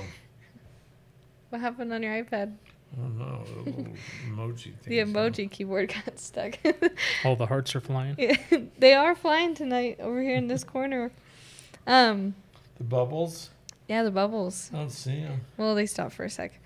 What 1.50 1.62
happened 1.62 1.92
on 1.94 2.04
your 2.04 2.14
iPad? 2.24 2.54
I 2.96 3.02
don't. 3.26 3.66
The 3.66 4.30
emoji 4.30 4.64
thing. 4.64 4.74
The 4.88 5.00
emoji 5.00 5.50
keyboard 5.50 5.94
got 6.06 6.20
stuck. 6.20 6.58
All 7.26 7.36
the 7.36 7.46
hearts 7.48 7.76
are 7.76 7.82
flying. 7.82 8.16
Yeah, 8.18 8.36
they 8.80 8.94
are 8.94 9.16
flying 9.16 9.56
tonight 9.56 10.00
over 10.00 10.22
here 10.22 10.36
in 10.36 10.48
this 10.48 10.64
corner. 10.64 11.12
Um, 11.88 12.36
The 12.78 12.84
bubbles. 12.84 13.50
yeah, 13.88 14.04
the 14.04 14.12
bubbles. 14.12 14.70
I 14.74 14.78
don't 14.78 14.90
see 14.92 15.22
them. 15.22 15.42
Well, 15.58 15.76
they 15.76 15.86
stopped 15.86 16.14
for 16.14 16.24
a 16.26 16.30
sec. 16.30 16.60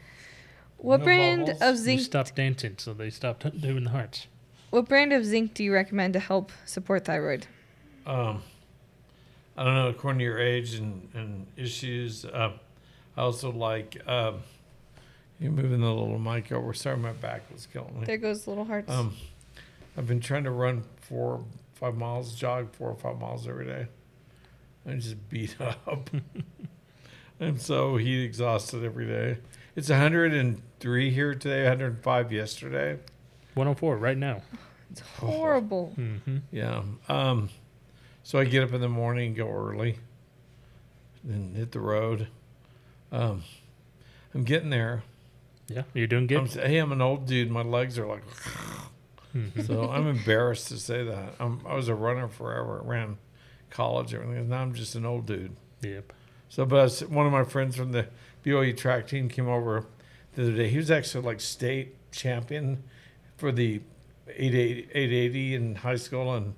What 0.77 0.99
No 0.99 1.05
brand 1.05 1.45
bubbles? 1.47 1.61
of 1.61 1.75
You 1.75 1.81
zinc? 1.83 2.01
stopped 2.01 2.35
dancing, 2.35 2.75
so 2.77 2.93
they 2.93 3.09
stopped 3.09 3.59
doing 3.61 3.83
the 3.85 3.89
hearts. 3.91 4.27
What 4.69 4.87
brand 4.89 5.13
of 5.13 5.23
zinc 5.25 5.53
do 5.53 5.63
you 5.63 5.73
recommend 5.73 6.13
to 6.13 6.19
help 6.19 6.51
support 6.65 7.05
thyroid? 7.05 7.47
Um, 8.05 8.43
I 9.57 9.63
don't 9.63 9.73
know. 9.73 9.87
According 9.87 10.19
to 10.19 10.25
your 10.25 10.39
age 10.39 10.75
and, 10.75 11.07
and 11.13 11.47
issues, 11.55 12.25
uh, 12.25 12.51
I 13.15 13.21
also 13.21 13.51
like. 13.51 13.97
Um, 14.07 14.41
you 15.39 15.51
moving 15.51 15.81
the 15.81 15.87
little 15.91 16.19
mic 16.19 16.51
over. 16.51 16.73
Sorry, 16.73 16.97
my 16.97 17.13
back 17.13 17.43
was 17.51 17.67
killing 17.67 17.99
me. 17.99 18.05
There 18.05 18.17
goes 18.17 18.47
little 18.47 18.65
hearts. 18.65 18.91
Um, 18.91 19.13
I've 19.97 20.07
been 20.07 20.19
trying 20.19 20.43
to 20.45 20.51
run 20.51 20.83
four, 21.01 21.43
five 21.75 21.95
miles, 21.95 22.35
jog 22.35 22.73
four 22.73 22.89
or 22.89 22.95
five 22.95 23.19
miles 23.19 23.47
every 23.47 23.65
day. 23.65 23.87
I'm 24.85 24.99
just 24.99 25.29
beat 25.29 25.55
up. 25.61 26.09
I'm 27.39 27.59
so 27.59 27.97
heat 27.97 28.23
exhausted 28.23 28.83
every 28.83 29.05
day. 29.05 29.37
It's 29.75 29.89
103 29.89 31.09
here 31.11 31.35
today, 31.35 31.63
105 31.63 32.31
yesterday. 32.31 32.93
104 33.53 33.97
right 33.97 34.17
now. 34.17 34.41
it's 34.91 35.01
horrible. 35.01 35.93
Mm-hmm. 35.97 36.37
Yeah. 36.51 36.81
Um, 37.07 37.49
so 38.23 38.39
I 38.39 38.45
get 38.45 38.63
up 38.63 38.73
in 38.73 38.81
the 38.81 38.89
morning, 38.89 39.35
go 39.35 39.47
early, 39.49 39.99
then 41.23 41.53
hit 41.55 41.71
the 41.71 41.79
road. 41.79 42.27
Um, 43.11 43.43
I'm 44.33 44.43
getting 44.43 44.69
there. 44.69 45.03
Yeah, 45.67 45.83
you're 45.93 46.07
doing 46.07 46.23
I'm, 46.33 46.45
good. 46.45 46.63
hey, 46.65 46.77
I'm 46.77 46.91
an 46.91 47.01
old 47.01 47.25
dude. 47.25 47.51
My 47.51 47.61
legs 47.61 47.97
are 47.99 48.05
like. 48.07 48.23
Mhm. 49.35 49.65
So 49.67 49.89
I'm 49.89 50.07
embarrassed 50.07 50.69
to 50.69 50.77
say 50.77 51.03
that. 51.03 51.33
I'm, 51.39 51.61
I 51.67 51.75
was 51.75 51.89
a 51.89 51.95
runner 51.95 52.27
forever. 52.27 52.81
Ran 52.83 53.17
college, 53.69 54.13
everything. 54.13 54.49
Now 54.49 54.61
I'm 54.61 54.73
just 54.73 54.95
an 54.95 55.05
old 55.05 55.25
dude. 55.25 55.55
Yep. 55.81 56.13
So, 56.49 56.65
but 56.65 56.83
was, 56.83 57.01
one 57.05 57.25
of 57.25 57.31
my 57.31 57.43
friends 57.43 57.75
from 57.75 57.91
the 57.91 58.07
BYU 58.45 58.75
track 58.75 59.07
team 59.07 59.27
came 59.27 59.47
over 59.49 59.85
the 60.35 60.43
other 60.43 60.53
day. 60.53 60.69
He 60.69 60.77
was 60.77 60.89
actually 60.89 61.25
like 61.25 61.41
state 61.41 61.95
champion 62.11 62.83
for 63.35 63.51
the 63.51 63.81
880, 64.29 64.89
880 64.93 65.55
in 65.55 65.75
high 65.75 65.97
school 65.97 66.33
in 66.35 66.55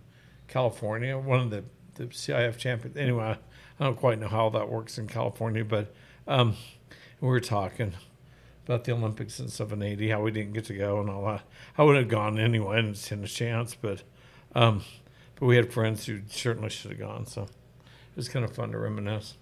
California. 0.47 1.17
One 1.17 1.39
of 1.39 1.49
the, 1.49 1.63
the 1.95 2.05
CIF 2.05 2.57
champions. 2.57 2.95
Anyway, 2.95 3.35
I 3.79 3.83
don't 3.83 3.97
quite 3.97 4.19
know 4.19 4.27
how 4.27 4.49
that 4.49 4.69
works 4.69 4.97
in 4.99 5.07
California, 5.07 5.65
but 5.65 5.93
um, 6.27 6.55
we 7.19 7.27
were 7.27 7.39
talking 7.39 7.93
about 8.69 8.83
the 8.83 8.91
Olympics 8.91 9.39
in 9.39 9.47
780, 9.47 10.09
how 10.09 10.21
we 10.21 10.29
didn't 10.29 10.53
get 10.53 10.65
to 10.65 10.75
go 10.75 10.99
and 10.99 11.09
all 11.09 11.25
that. 11.25 11.41
I 11.77 11.83
would 11.83 11.95
have 11.97 12.07
gone 12.07 12.39
anyway 12.39 12.77
and 12.79 12.95
seen 12.95 13.23
a 13.23 13.27
chance, 13.27 13.73
but 13.73 14.03
um, 14.53 14.83
but 15.39 15.47
we 15.47 15.55
had 15.55 15.73
friends 15.73 16.05
who 16.05 16.19
certainly 16.29 16.69
should 16.69 16.91
have 16.91 16.99
gone. 16.99 17.25
So 17.25 17.43
it 17.43 17.49
was 18.15 18.29
kind 18.29 18.45
of 18.45 18.53
fun 18.53 18.71
to 18.71 18.77
reminisce. 18.77 19.35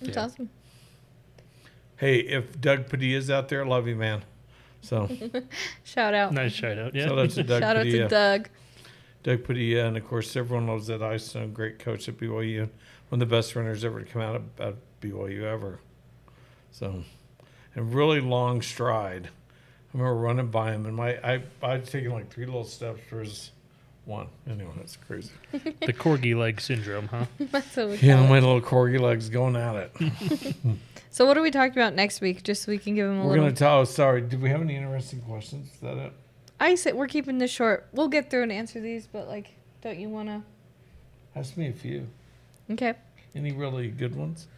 That's 0.00 0.16
Yeah. 0.16 0.24
awesome. 0.24 0.50
Hey, 1.96 2.16
if 2.18 2.60
Doug 2.60 2.88
Padilla's 2.90 3.30
out 3.30 3.48
there, 3.48 3.64
love 3.64 3.88
you, 3.88 3.96
man. 3.96 4.22
So 4.82 5.08
Shout 5.84 6.12
out. 6.12 6.32
Nice 6.34 6.52
shout 6.52 6.76
out. 6.78 6.94
Yeah. 6.94 7.06
shout 7.06 7.18
out 7.18 7.30
to 7.30 7.42
Doug 7.42 7.62
Shout 7.62 7.76
out 7.78 7.82
to 7.84 8.08
Doug. 8.08 8.48
Doug 9.22 9.44
Padilla, 9.44 9.86
and 9.86 9.96
of 9.96 10.06
course, 10.06 10.36
everyone 10.36 10.66
knows 10.66 10.88
that 10.88 11.02
Eyestone. 11.02 11.54
great 11.54 11.78
coach 11.78 12.06
at 12.10 12.18
BYU, 12.18 12.68
one 13.08 13.14
of 13.14 13.18
the 13.20 13.24
best 13.34 13.56
runners 13.56 13.82
ever 13.82 14.00
to 14.00 14.04
come 14.04 14.20
out 14.20 14.36
of, 14.36 14.42
of 14.58 14.76
BYU 15.00 15.44
ever. 15.44 15.80
So, 16.70 17.02
and 17.74 17.94
really 17.94 18.20
long 18.20 18.62
stride. 18.62 19.28
I 19.28 19.96
remember 19.98 20.20
running 20.20 20.46
by 20.48 20.72
him, 20.72 20.86
and 20.86 20.94
my 20.96 21.16
I 21.26 21.42
I'd 21.62 21.86
taken 21.86 22.12
like 22.12 22.32
three 22.32 22.46
little 22.46 22.64
steps 22.64 23.00
for 23.08 23.20
his 23.20 23.50
one. 24.04 24.26
Anyway, 24.48 24.70
that's 24.76 24.96
crazy. 24.96 25.30
the 25.52 25.92
corgi 25.92 26.36
leg 26.36 26.60
syndrome, 26.60 27.08
huh? 27.08 27.24
That's 27.38 27.74
what 27.76 27.88
we 27.90 27.96
Yeah, 27.98 28.16
call 28.18 28.26
my 28.28 28.38
it. 28.38 28.40
little 28.42 28.60
corgi 28.60 29.00
legs 29.00 29.28
going 29.30 29.56
at 29.56 29.76
it. 29.76 30.56
So 31.10 31.24
what 31.26 31.38
are 31.38 31.42
we 31.42 31.52
talking 31.52 31.74
about 31.78 31.94
next 31.94 32.20
week? 32.20 32.42
Just 32.42 32.64
so 32.64 32.72
we 32.72 32.78
can 32.78 32.96
give 32.96 33.06
him 33.08 33.20
a 33.20 33.22
We're 33.22 33.30
little. 33.34 33.44
gonna 33.44 33.54
tell. 33.54 33.78
Oh, 33.78 33.84
sorry. 33.84 34.20
Did 34.20 34.42
we 34.42 34.50
have 34.50 34.60
any 34.60 34.74
interesting 34.74 35.20
questions? 35.20 35.72
Is 35.72 35.78
that 35.78 35.96
it? 35.96 36.12
I 36.58 36.74
said 36.74 36.96
we're 36.96 37.06
keeping 37.06 37.38
this 37.38 37.52
short. 37.52 37.86
We'll 37.92 38.08
get 38.08 38.30
through 38.30 38.42
and 38.42 38.50
answer 38.50 38.80
these, 38.80 39.06
but 39.06 39.28
like, 39.28 39.52
don't 39.80 39.96
you 39.96 40.08
wanna? 40.08 40.42
Ask 41.36 41.56
me 41.56 41.68
a 41.68 41.72
few. 41.72 42.08
Okay. 42.68 42.94
Any 43.32 43.52
really 43.52 43.88
good 43.92 44.16
ones? 44.16 44.48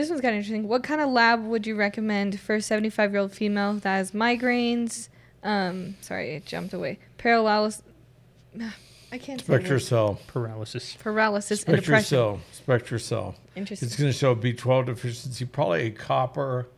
This 0.00 0.08
one's 0.08 0.22
kind 0.22 0.34
of 0.34 0.38
interesting. 0.38 0.66
What 0.66 0.82
kind 0.82 1.02
of 1.02 1.10
lab 1.10 1.44
would 1.44 1.66
you 1.66 1.76
recommend 1.76 2.40
for 2.40 2.54
a 2.54 2.62
75 2.62 3.10
year 3.10 3.20
old 3.20 3.32
female 3.32 3.74
that 3.74 3.96
has 3.96 4.12
migraines? 4.12 5.10
Um, 5.42 5.96
sorry, 6.00 6.36
it 6.36 6.46
jumped 6.46 6.72
away. 6.72 6.98
Paralysis. 7.18 7.82
I 9.12 9.18
can't 9.18 9.38
say 9.38 9.44
Spectra 9.44 9.74
words. 9.74 9.88
cell. 9.88 10.18
Paralysis. 10.26 10.96
Paralysis 10.96 11.50
and 11.50 11.60
Spectra 11.60 11.82
depression. 11.82 12.08
cell. 12.08 12.40
SpectraCell. 12.66 13.34
Interesting. 13.54 13.86
It's 13.86 13.96
going 13.96 14.10
to 14.10 14.16
show 14.16 14.34
B12 14.34 14.86
deficiency, 14.86 15.44
probably 15.44 15.88
a 15.88 15.90
copper, 15.90 16.68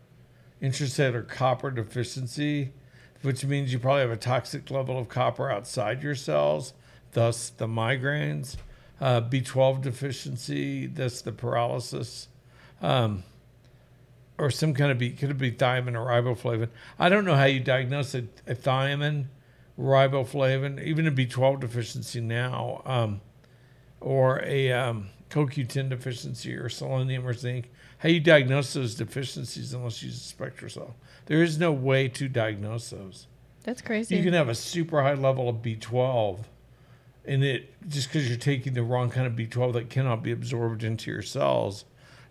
intracellular 0.61 1.29
copper 1.29 1.71
deficiency, 1.71 2.73
which 3.21 3.45
means 3.45 3.73
you 3.73 3.79
probably 3.79 4.01
have 4.01 4.11
a 4.11 4.17
toxic 4.17 4.69
level 4.69 4.99
of 4.99 5.09
copper 5.09 5.49
outside 5.49 6.03
your 6.03 6.17
cells, 6.17 6.73
thus 7.13 7.51
the 7.51 7.69
migraines. 7.69 8.57
Uh, 9.01 9.21
B12 9.21 9.81
deficiency, 9.81 10.89
thus 10.89 11.23
the 11.23 11.31
paralysis. 11.31 12.27
Um, 12.83 13.25
or 14.37 14.51
some 14.51 14.75
kind 14.75 14.91
of 14.91 14.99
B, 14.99 15.11
could 15.11 15.31
it 15.31 15.39
be 15.39 15.53
thiamine 15.53 15.95
or 15.95 16.07
riboflavin? 16.07 16.69
I 16.99 17.09
don't 17.09 17.25
know 17.25 17.37
how 17.37 17.45
you 17.45 17.61
diagnose 17.61 18.15
a, 18.15 18.25
a 18.47 18.55
thiamine, 18.55 19.27
riboflavin, 19.79 20.83
even 20.83 21.07
a 21.07 21.13
B12 21.13 21.61
deficiency 21.61 22.21
now. 22.21 22.83
Um, 22.85 23.21
or 24.03 24.43
a 24.45 24.73
um, 24.73 25.09
CoQ10 25.31 25.89
deficiency 25.89 26.55
or 26.55 26.69
selenium 26.69 27.27
or 27.27 27.33
zinc. 27.33 27.71
How 27.99 28.09
you 28.09 28.21
diagnose 28.21 28.73
those 28.73 28.95
deficiencies 28.95 29.73
unless 29.73 30.03
you 30.03 30.09
use 30.09 30.35
a 30.39 30.43
SpectraCell? 30.43 30.93
There 31.27 31.43
is 31.43 31.59
no 31.59 31.73
way 31.73 32.09
to 32.09 32.29
diagnose 32.29 32.91
those. 32.91 33.29
That's 33.63 33.81
crazy. 33.81 34.17
You 34.17 34.25
can 34.25 34.35
have 34.35 34.49
a 34.49 34.55
super 34.55 35.03
high 35.03 35.15
level 35.15 35.49
of 35.49 35.57
B12, 35.57 36.41
and 37.25 37.45
it 37.45 37.73
just 37.89 38.09
because 38.09 38.29
you're 38.29 38.37
taking 38.37 38.75
the 38.75 38.83
wrong 38.83 39.09
kind 39.09 39.27
of 39.27 39.35
B12 39.35 39.73
that 39.75 39.89
cannot 39.89 40.25
be 40.25 40.33
absorbed 40.33 40.83
into 40.83 41.13
your 41.13 41.23
cells, 41.23 41.85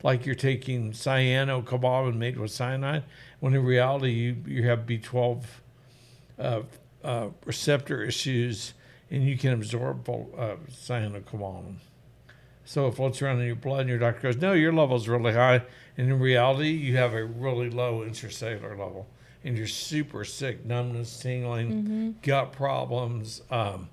like 0.04 0.26
you're 0.26 0.36
taking 0.36 0.92
cyanocobalamin 0.92 2.16
made 2.16 2.38
with 2.38 2.52
cyanide, 2.52 3.04
when 3.40 3.54
in 3.54 3.64
reality 3.64 4.12
you 4.12 4.36
you 4.48 4.64
have 4.64 4.86
B12 4.86 5.44
uh, 6.40 6.62
uh, 7.04 7.28
receptor 7.46 8.04
issues, 8.04 8.74
and 9.10 9.24
you 9.24 9.38
can 9.38 9.54
absorb 9.54 10.08
uh, 10.10 10.56
cyanocobalamin. 10.72 11.76
So 12.64 12.88
it 12.88 12.96
floats 12.96 13.22
around 13.22 13.42
in 13.42 13.48
your 13.48 13.56
blood, 13.56 13.82
and 13.82 13.90
your 13.90 13.98
doctor 14.00 14.22
goes, 14.22 14.38
"No, 14.38 14.54
your 14.54 14.72
level's 14.72 15.08
really 15.08 15.34
high," 15.34 15.64
and 15.98 16.10
in 16.12 16.20
reality, 16.20 16.70
you 16.70 16.96
have 16.98 17.14
a 17.14 17.24
really 17.26 17.70
low 17.70 18.00
intracellular 18.08 18.70
level, 18.78 19.08
and 19.44 19.58
you're 19.58 19.68
super 19.68 20.24
sick, 20.24 20.66
numbness, 20.66 21.20
tingling, 21.20 21.72
Mm-hmm. 21.72 22.12
gut 22.22 22.52
problems, 22.54 23.42
um, 23.52 23.90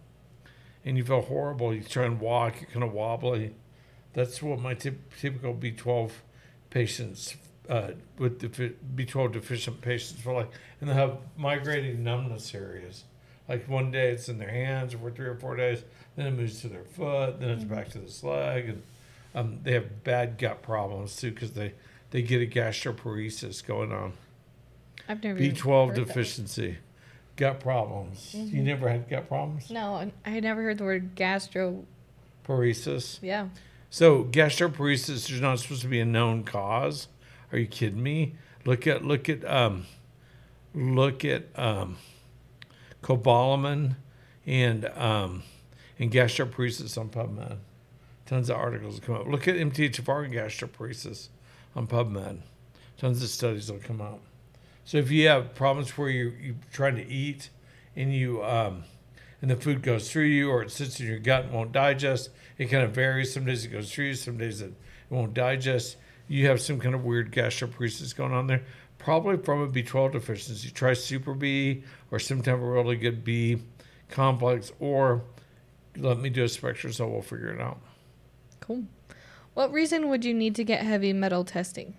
and 0.85 0.97
you 0.97 1.05
feel 1.05 1.23
horrible. 1.23 1.75
You 1.75 1.83
try 1.83 2.05
and 2.05 2.21
walk, 2.21 2.61
you're 2.61 2.71
kind 2.71 2.85
of 2.85 2.93
wobbly. 2.93 3.55
That's 4.19 4.43
what 4.43 4.59
my 4.59 4.75
typ- 4.75 4.99
typical 5.21 5.55
B12 5.55 6.11
patients 6.71 7.37
uh, 7.69 7.93
with 8.19 8.41
defi- 8.41 8.75
B12 8.97 9.31
deficient 9.31 9.81
patients 9.81 10.21
feel 10.21 10.33
like, 10.33 10.51
and 10.81 10.91
they 10.91 10.95
have 10.95 11.19
migrating 11.37 12.03
numbness 12.03 12.53
areas. 12.53 13.05
Like 13.49 13.69
one 13.69 13.93
day 13.93 14.11
it's 14.11 14.29
in 14.29 14.39
their 14.39 14.51
hands 14.51 14.95
for 14.95 15.13
three 15.13 15.29
or 15.29 15.37
four 15.37 15.55
days, 15.55 15.85
then 16.17 16.27
it 16.27 16.33
moves 16.33 16.61
to 16.63 16.69
their 16.69 16.83
foot, 16.83 17.39
then 17.39 17.51
it's 17.51 17.63
back 17.63 17.91
to 17.91 17.99
this 18.01 18.25
leg, 18.25 18.71
and 18.71 18.83
um, 19.37 19.61
they 19.63 19.75
have 19.75 20.03
bad 20.03 20.37
gut 20.37 20.63
problems 20.63 21.15
too 21.15 21.31
because 21.31 21.53
they 21.53 21.75
they 22.11 22.23
get 22.23 22.43
a 22.43 22.47
gastroparesis 22.47 23.65
going 23.65 23.93
on. 23.93 24.15
I've 25.09 25.23
never 25.23 25.39
even 25.39 25.55
B12 25.55 25.87
heard 25.91 25.97
that. 25.97 26.07
deficiency, 26.09 26.79
gut 27.37 27.61
problems. 27.61 28.35
You 28.35 28.65
never 28.65 28.89
had 28.89 29.09
gut 29.09 29.29
problems? 29.29 29.71
No, 29.71 30.11
I 30.27 30.41
never 30.41 30.61
heard 30.65 30.79
the 30.79 30.85
word 30.85 31.15
gastro. 31.15 31.85
Paresis. 32.45 33.21
Yeah. 33.23 33.47
So 33.91 34.25
gastroparesis 34.25 35.31
is 35.31 35.41
not 35.41 35.61
supposed 35.61 35.83
to 35.83 35.89
be 35.89 36.01
a 36.01 36.05
known 36.05 36.45
cause. 36.45 37.09
Are 37.53 37.59
you 37.59 37.67
kidding 37.67 38.03
me? 38.03 38.35
Look 38.65 38.87
at 38.87 39.05
look 39.05 39.29
at 39.29 39.45
um, 39.47 39.87
look 40.75 41.25
at 41.25 41.45
um, 41.57 41.97
cobalamin 43.03 43.97
and 44.47 44.85
um, 44.97 45.43
and 45.99 46.11
gastroparesis 46.11 46.99
on 46.99 47.09
PubMed. 47.09 47.59
Tons 48.27 48.51
of 48.51 48.57
articles 48.57 49.01
come 49.01 49.15
up. 49.15 49.27
Look 49.27 49.49
at 49.49 49.55
MTHFR 49.55 50.27
and 50.27 50.35
gastroparesis 50.35 51.29
on 51.75 51.87
PubMed. 51.87 52.41
Tons 52.99 53.23
of 53.23 53.29
studies 53.31 53.73
will 53.73 53.79
come 53.79 54.03
out. 54.03 54.21
So 54.85 54.99
if 54.99 55.11
you 55.11 55.29
have 55.29 55.55
problems 55.55 55.97
where 55.97 56.11
you're, 56.11 56.35
you're 56.39 56.55
trying 56.73 56.97
to 56.97 57.07
eat 57.07 57.49
and 57.97 58.13
you 58.13 58.45
um, 58.45 58.85
and 59.41 59.51
the 59.51 59.57
food 59.57 59.83
goes 59.83 60.11
through 60.11 60.25
you 60.25 60.51
or 60.51 60.63
it 60.63 60.71
sits 60.71 60.99
in 61.01 61.07
your 61.07 61.19
gut 61.19 61.45
and 61.45 61.53
won't 61.53 61.73
digest, 61.73 62.31
it 62.57 62.67
kind 62.67 62.83
of 62.83 62.93
varies. 62.93 63.33
Some 63.33 63.45
days 63.45 63.65
it 63.65 63.69
goes 63.69 63.93
through 63.93 64.07
you, 64.07 64.15
some 64.15 64.37
days 64.37 64.61
it, 64.61 64.67
it 64.71 65.15
won't 65.15 65.35
digest. 65.35 65.97
You 66.27 66.47
have 66.47 66.61
some 66.61 66.79
kind 66.79 66.95
of 66.95 67.05
weird 67.05 67.33
gastroparesis 67.33 68.15
going 68.15 68.33
on 68.33 68.47
there. 68.47 68.63
Probably 68.99 69.37
from 69.37 69.63
a 69.63 69.69
B12 69.69 70.13
deficiency. 70.13 70.71
Try 70.71 70.93
Super 70.93 71.35
B 71.35 71.85
or 72.11 72.19
some 72.19 72.43
type 72.43 72.55
of 72.55 72.63
really 72.63 72.97
good 72.97 73.25
B 73.25 73.63
complex 74.11 74.73
or 74.81 75.23
let 75.97 76.19
me 76.19 76.31
do 76.31 76.45
a 76.45 76.49
spectrum 76.49 76.93
so 76.93 77.09
We'll 77.09 77.23
figure 77.23 77.53
it 77.53 77.61
out. 77.61 77.79
Cool. 78.61 78.85
What 79.55 79.73
reason 79.73 80.09
would 80.09 80.25
you 80.25 80.35
need 80.35 80.55
to 80.57 80.65
get 80.65 80.83
heavy 80.83 81.13
metal 81.13 81.45
testing? 81.45 81.95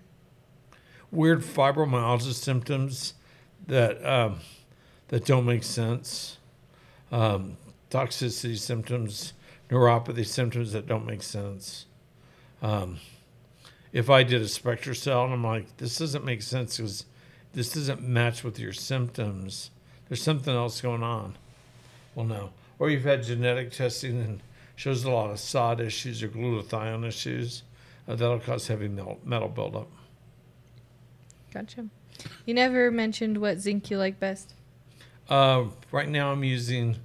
weird 1.10 1.42
fibromyalgia 1.42 2.32
symptoms 2.32 3.14
that 3.66 4.04
um, 4.06 4.40
that 5.08 5.24
don't 5.24 5.44
make 5.44 5.64
sense, 5.64 6.38
um, 7.10 7.56
toxicity 7.90 8.58
symptoms, 8.58 9.32
neuropathy 9.68 10.26
symptoms 10.26 10.72
that 10.72 10.86
don't 10.86 11.06
make 11.06 11.22
sense. 11.22 11.86
Um, 12.62 12.98
if 13.92 14.08
I 14.08 14.22
did 14.22 14.42
a 14.42 14.46
SpectraCell 14.46 15.24
and 15.24 15.34
I'm 15.34 15.44
like, 15.44 15.76
this 15.78 15.98
doesn't 15.98 16.24
make 16.24 16.42
sense 16.42 16.76
because 16.76 17.04
this 17.52 17.72
doesn't 17.72 18.02
match 18.02 18.44
with 18.44 18.58
your 18.58 18.72
symptoms, 18.72 19.70
there's 20.08 20.22
something 20.22 20.54
else 20.54 20.80
going 20.80 21.02
on. 21.02 21.36
Well, 22.14 22.26
no. 22.26 22.50
Or 22.78 22.90
you've 22.90 23.04
had 23.04 23.22
genetic 23.22 23.72
testing 23.72 24.20
and 24.20 24.40
shows 24.76 25.04
a 25.04 25.10
lot 25.10 25.30
of 25.30 25.38
SOD 25.38 25.80
issues 25.80 26.22
or 26.22 26.28
glutathione 26.28 27.06
issues. 27.06 27.62
Uh, 28.08 28.14
that'll 28.14 28.40
cause 28.40 28.66
heavy 28.66 28.88
metal, 28.88 29.18
metal 29.24 29.48
buildup. 29.48 29.88
Gotcha. 31.52 31.86
You 32.46 32.54
never 32.54 32.90
mentioned 32.90 33.38
what 33.38 33.58
zinc 33.58 33.90
you 33.90 33.98
like 33.98 34.18
best. 34.18 34.54
Uh, 35.30 35.66
right 35.92 36.08
now, 36.08 36.32
I'm 36.32 36.42
using 36.44 36.96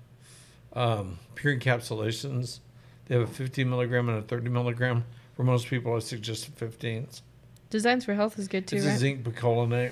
um, 0.73 1.19
pure 1.35 1.55
encapsulations. 1.55 2.59
They 3.05 3.15
have 3.15 3.23
a 3.29 3.31
15 3.31 3.69
milligram 3.69 4.09
and 4.09 4.17
a 4.17 4.21
30 4.23 4.49
milligram. 4.49 5.05
For 5.35 5.43
most 5.43 5.67
people, 5.67 5.95
I 5.95 5.99
suggest 5.99 6.55
15s. 6.57 7.21
Designs 7.69 8.05
for 8.05 8.13
Health 8.15 8.39
is 8.39 8.47
good 8.47 8.67
too, 8.67 8.77
It's 8.77 8.85
a 8.85 8.89
right? 8.89 8.97
zinc 8.97 9.23
picolinate. 9.23 9.91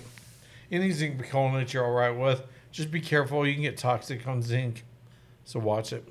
Any 0.71 0.91
zinc 0.91 1.21
picolinate 1.21 1.73
you're 1.73 1.85
all 1.85 1.91
right 1.91 2.09
with. 2.11 2.41
Just 2.71 2.89
be 2.89 3.01
careful. 3.01 3.45
You 3.45 3.53
can 3.53 3.61
get 3.63 3.77
toxic 3.77 4.25
on 4.27 4.41
zinc, 4.41 4.83
so 5.45 5.59
watch 5.59 5.93
it. 5.93 6.07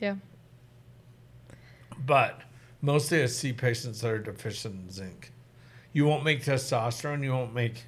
Yeah. 0.00 0.16
But 2.04 2.40
mostly 2.82 3.22
I 3.22 3.26
see 3.26 3.52
patients 3.52 4.00
that 4.00 4.10
are 4.10 4.18
deficient 4.18 4.74
in 4.74 4.90
zinc. 4.90 5.30
You 5.92 6.06
won't 6.06 6.24
make 6.24 6.42
testosterone. 6.42 7.22
You 7.22 7.30
won't 7.32 7.54
make 7.54 7.84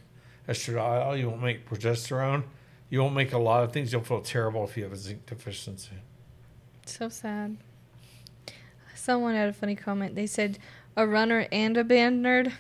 estradiol. 0.49 1.19
You 1.19 1.29
won't 1.31 1.43
make 1.43 1.69
progesterone. 1.69 2.45
You 2.89 3.01
won't 3.01 3.15
make 3.15 3.33
a 3.33 3.39
lot 3.39 3.65
of 3.65 3.73
things. 3.73 3.93
You'll 3.93 4.03
feel 4.03 4.21
terrible 4.21 4.65
if 4.65 4.77
you 4.77 4.85
have 4.85 4.93
a 4.93 4.97
zinc 4.97 5.27
deficiency. 5.27 5.97
So 6.85 7.09
sad. 7.09 7.57
Someone 8.95 9.35
had 9.35 9.49
a 9.49 9.53
funny 9.53 9.75
comment. 9.75 10.15
They 10.15 10.27
said, 10.27 10.59
a 10.97 11.07
runner 11.07 11.47
and 11.53 11.77
a 11.77 11.85
band 11.85 12.25
nerd. 12.25 12.53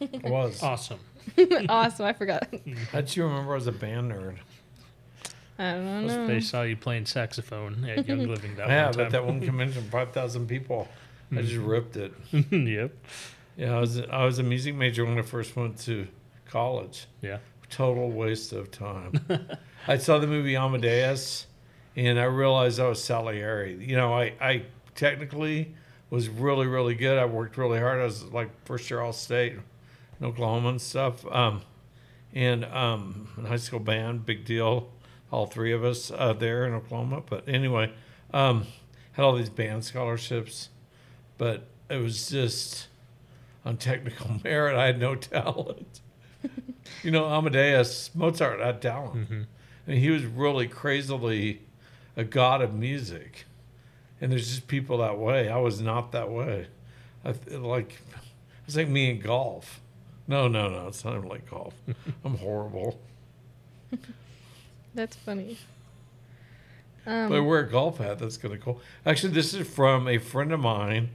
I 0.00 0.28
was. 0.28 0.62
Awesome. 0.62 1.00
awesome. 1.68 2.06
I 2.06 2.12
forgot. 2.12 2.50
Mm-hmm. 2.50 2.74
How'd 2.92 3.14
you 3.16 3.24
remember 3.24 3.52
I 3.52 3.54
was 3.56 3.66
a 3.66 3.72
band 3.72 4.12
nerd? 4.12 4.36
I 5.58 5.72
don't 5.72 6.06
know. 6.06 6.26
They 6.26 6.40
saw 6.40 6.62
you 6.62 6.76
playing 6.76 7.06
saxophone 7.06 7.84
at 7.88 8.06
Young 8.06 8.26
Living 8.28 8.56
that 8.56 8.68
yeah, 8.68 8.86
one 8.86 8.94
but 8.94 9.02
time. 9.04 9.12
that 9.12 9.26
one 9.26 9.40
convention, 9.40 9.88
five 9.90 10.12
thousand 10.12 10.48
people. 10.48 10.88
I 11.32 11.42
just 11.42 11.54
mm-hmm. 11.54 11.66
ripped 11.66 11.96
it. 11.96 12.12
yep. 12.52 12.92
Yeah, 13.56 13.76
I 13.76 13.80
was 13.80 14.00
I 14.00 14.24
was 14.24 14.38
a 14.38 14.42
music 14.42 14.74
major 14.74 15.04
when 15.04 15.18
I 15.18 15.22
first 15.22 15.56
went 15.56 15.78
to 15.80 16.06
college. 16.44 17.06
Yeah. 17.22 17.38
Total 17.70 18.08
waste 18.10 18.52
of 18.52 18.70
time. 18.70 19.20
I 19.88 19.98
saw 19.98 20.18
the 20.18 20.26
movie 20.26 20.56
Amadeus, 20.56 21.46
and 21.96 22.18
I 22.18 22.24
realized 22.24 22.78
I 22.80 22.88
was 22.88 23.02
Salieri. 23.02 23.84
You 23.84 23.96
know, 23.96 24.14
I 24.14 24.34
I 24.40 24.62
technically 24.94 25.74
was 26.10 26.28
really 26.28 26.66
really 26.66 26.94
good. 26.94 27.18
I 27.18 27.24
worked 27.24 27.56
really 27.56 27.80
hard. 27.80 28.00
I 28.00 28.04
was 28.04 28.24
like 28.24 28.50
first 28.64 28.90
year 28.90 29.00
All 29.00 29.12
State 29.12 29.54
in 30.20 30.26
Oklahoma 30.26 30.70
and 30.70 30.80
stuff. 30.80 31.26
Um, 31.26 31.62
and 32.32 32.64
um, 32.66 33.28
high 33.46 33.56
school 33.56 33.80
band, 33.80 34.26
big 34.26 34.44
deal. 34.44 34.90
All 35.32 35.46
three 35.46 35.72
of 35.72 35.84
us 35.84 36.10
uh, 36.10 36.34
there 36.34 36.66
in 36.66 36.74
Oklahoma. 36.74 37.22
But 37.28 37.48
anyway, 37.48 37.92
um, 38.32 38.66
had 39.12 39.24
all 39.24 39.34
these 39.34 39.48
band 39.48 39.84
scholarships, 39.84 40.68
but 41.38 41.66
it 41.88 41.96
was 41.96 42.28
just 42.28 42.88
on 43.64 43.76
technical 43.76 44.40
merit. 44.44 44.76
I 44.76 44.86
had 44.86 45.00
no 45.00 45.14
talent. 45.16 46.00
you 47.02 47.10
know, 47.10 47.26
Amadeus 47.26 48.10
Mozart 48.14 48.60
had 48.60 48.80
talent, 48.82 49.28
hmm 49.28 49.42
and 49.88 49.98
he 49.98 50.10
was 50.10 50.24
really 50.24 50.66
crazily 50.66 51.60
a 52.16 52.24
god 52.24 52.60
of 52.60 52.74
music. 52.74 53.44
And 54.20 54.32
there's 54.32 54.48
just 54.48 54.66
people 54.66 54.98
that 54.98 55.16
way. 55.18 55.48
I 55.48 55.58
was 55.58 55.80
not 55.80 56.10
that 56.12 56.28
way. 56.30 56.66
I 57.24 57.34
like 57.56 58.02
it's 58.66 58.74
like 58.76 58.88
me 58.88 59.10
in 59.10 59.20
golf. 59.20 59.80
No, 60.26 60.48
no, 60.48 60.68
no. 60.68 60.88
It's 60.88 61.04
not 61.04 61.14
even 61.16 61.28
like 61.28 61.48
golf. 61.48 61.74
I'm 62.24 62.36
horrible. 62.38 62.98
That's 64.94 65.14
funny. 65.16 65.58
But 67.04 67.12
I 67.12 67.24
Um, 67.38 67.46
wear 67.46 67.60
a 67.60 67.70
golf 67.70 67.98
hat. 67.98 68.18
That's 68.18 68.36
kind 68.36 68.52
of 68.54 68.60
cool. 68.60 68.80
Actually, 69.04 69.32
this 69.34 69.54
is 69.54 69.68
from 69.68 70.08
a 70.08 70.18
friend 70.18 70.50
of 70.52 70.58
mine, 70.60 71.10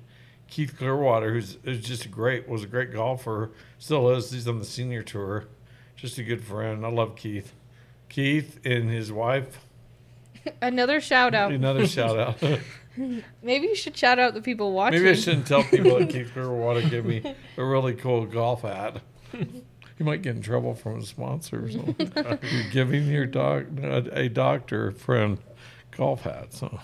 Keith 0.52 0.78
Clearwater, 0.78 1.34
who's, 1.34 1.58
who's 1.64 1.82
just 1.82 2.04
a 2.06 2.10
great 2.10 2.48
was 2.48 2.64
a 2.64 2.68
great 2.68 2.92
golfer. 2.94 3.52
Still 3.80 4.10
is. 4.10 4.32
He's 4.32 4.48
on 4.50 4.60
the 4.60 4.66
senior 4.66 5.02
tour. 5.02 5.46
Just 5.96 6.18
a 6.18 6.24
good 6.24 6.44
friend. 6.44 6.86
I 6.86 6.90
love 6.90 7.16
Keith. 7.16 7.54
Keith 8.10 8.60
and 8.66 8.90
his 8.90 9.14
wife. 9.14 9.60
another 10.62 11.00
shout 11.00 11.34
out. 11.34 11.54
Another 11.54 11.88
shout 11.88 12.20
out. 12.20 12.60
Maybe 13.42 13.68
you 13.68 13.76
should 13.76 13.96
shout 13.96 14.20
out 14.20 14.34
the 14.34 14.42
people 14.42 14.74
watching. 14.74 15.00
Maybe 15.00 15.12
I 15.12 15.20
shouldn't 15.20 15.48
tell 15.48 15.64
people 15.64 15.98
that 15.98 16.10
Keith 16.10 16.34
Clearwater 16.34 16.82
gave 16.82 17.06
me 17.06 17.24
a 17.56 17.64
really 17.64 17.94
cool 17.94 18.26
golf 18.26 18.64
hat. 18.64 19.02
You 19.32 20.06
might 20.06 20.22
get 20.22 20.36
in 20.36 20.42
trouble 20.42 20.76
from 20.76 21.00
a 21.00 21.06
sponsor 21.06 21.64
or 21.64 21.72
something. 21.72 22.12
You're 22.16 22.72
giving 22.72 23.08
your 23.08 23.26
dog 23.26 23.80
a, 23.80 24.24
a 24.24 24.28
doctor 24.28 24.92
friend 24.92 25.38
golf 25.92 26.24
hat. 26.24 26.52
So 26.52 26.82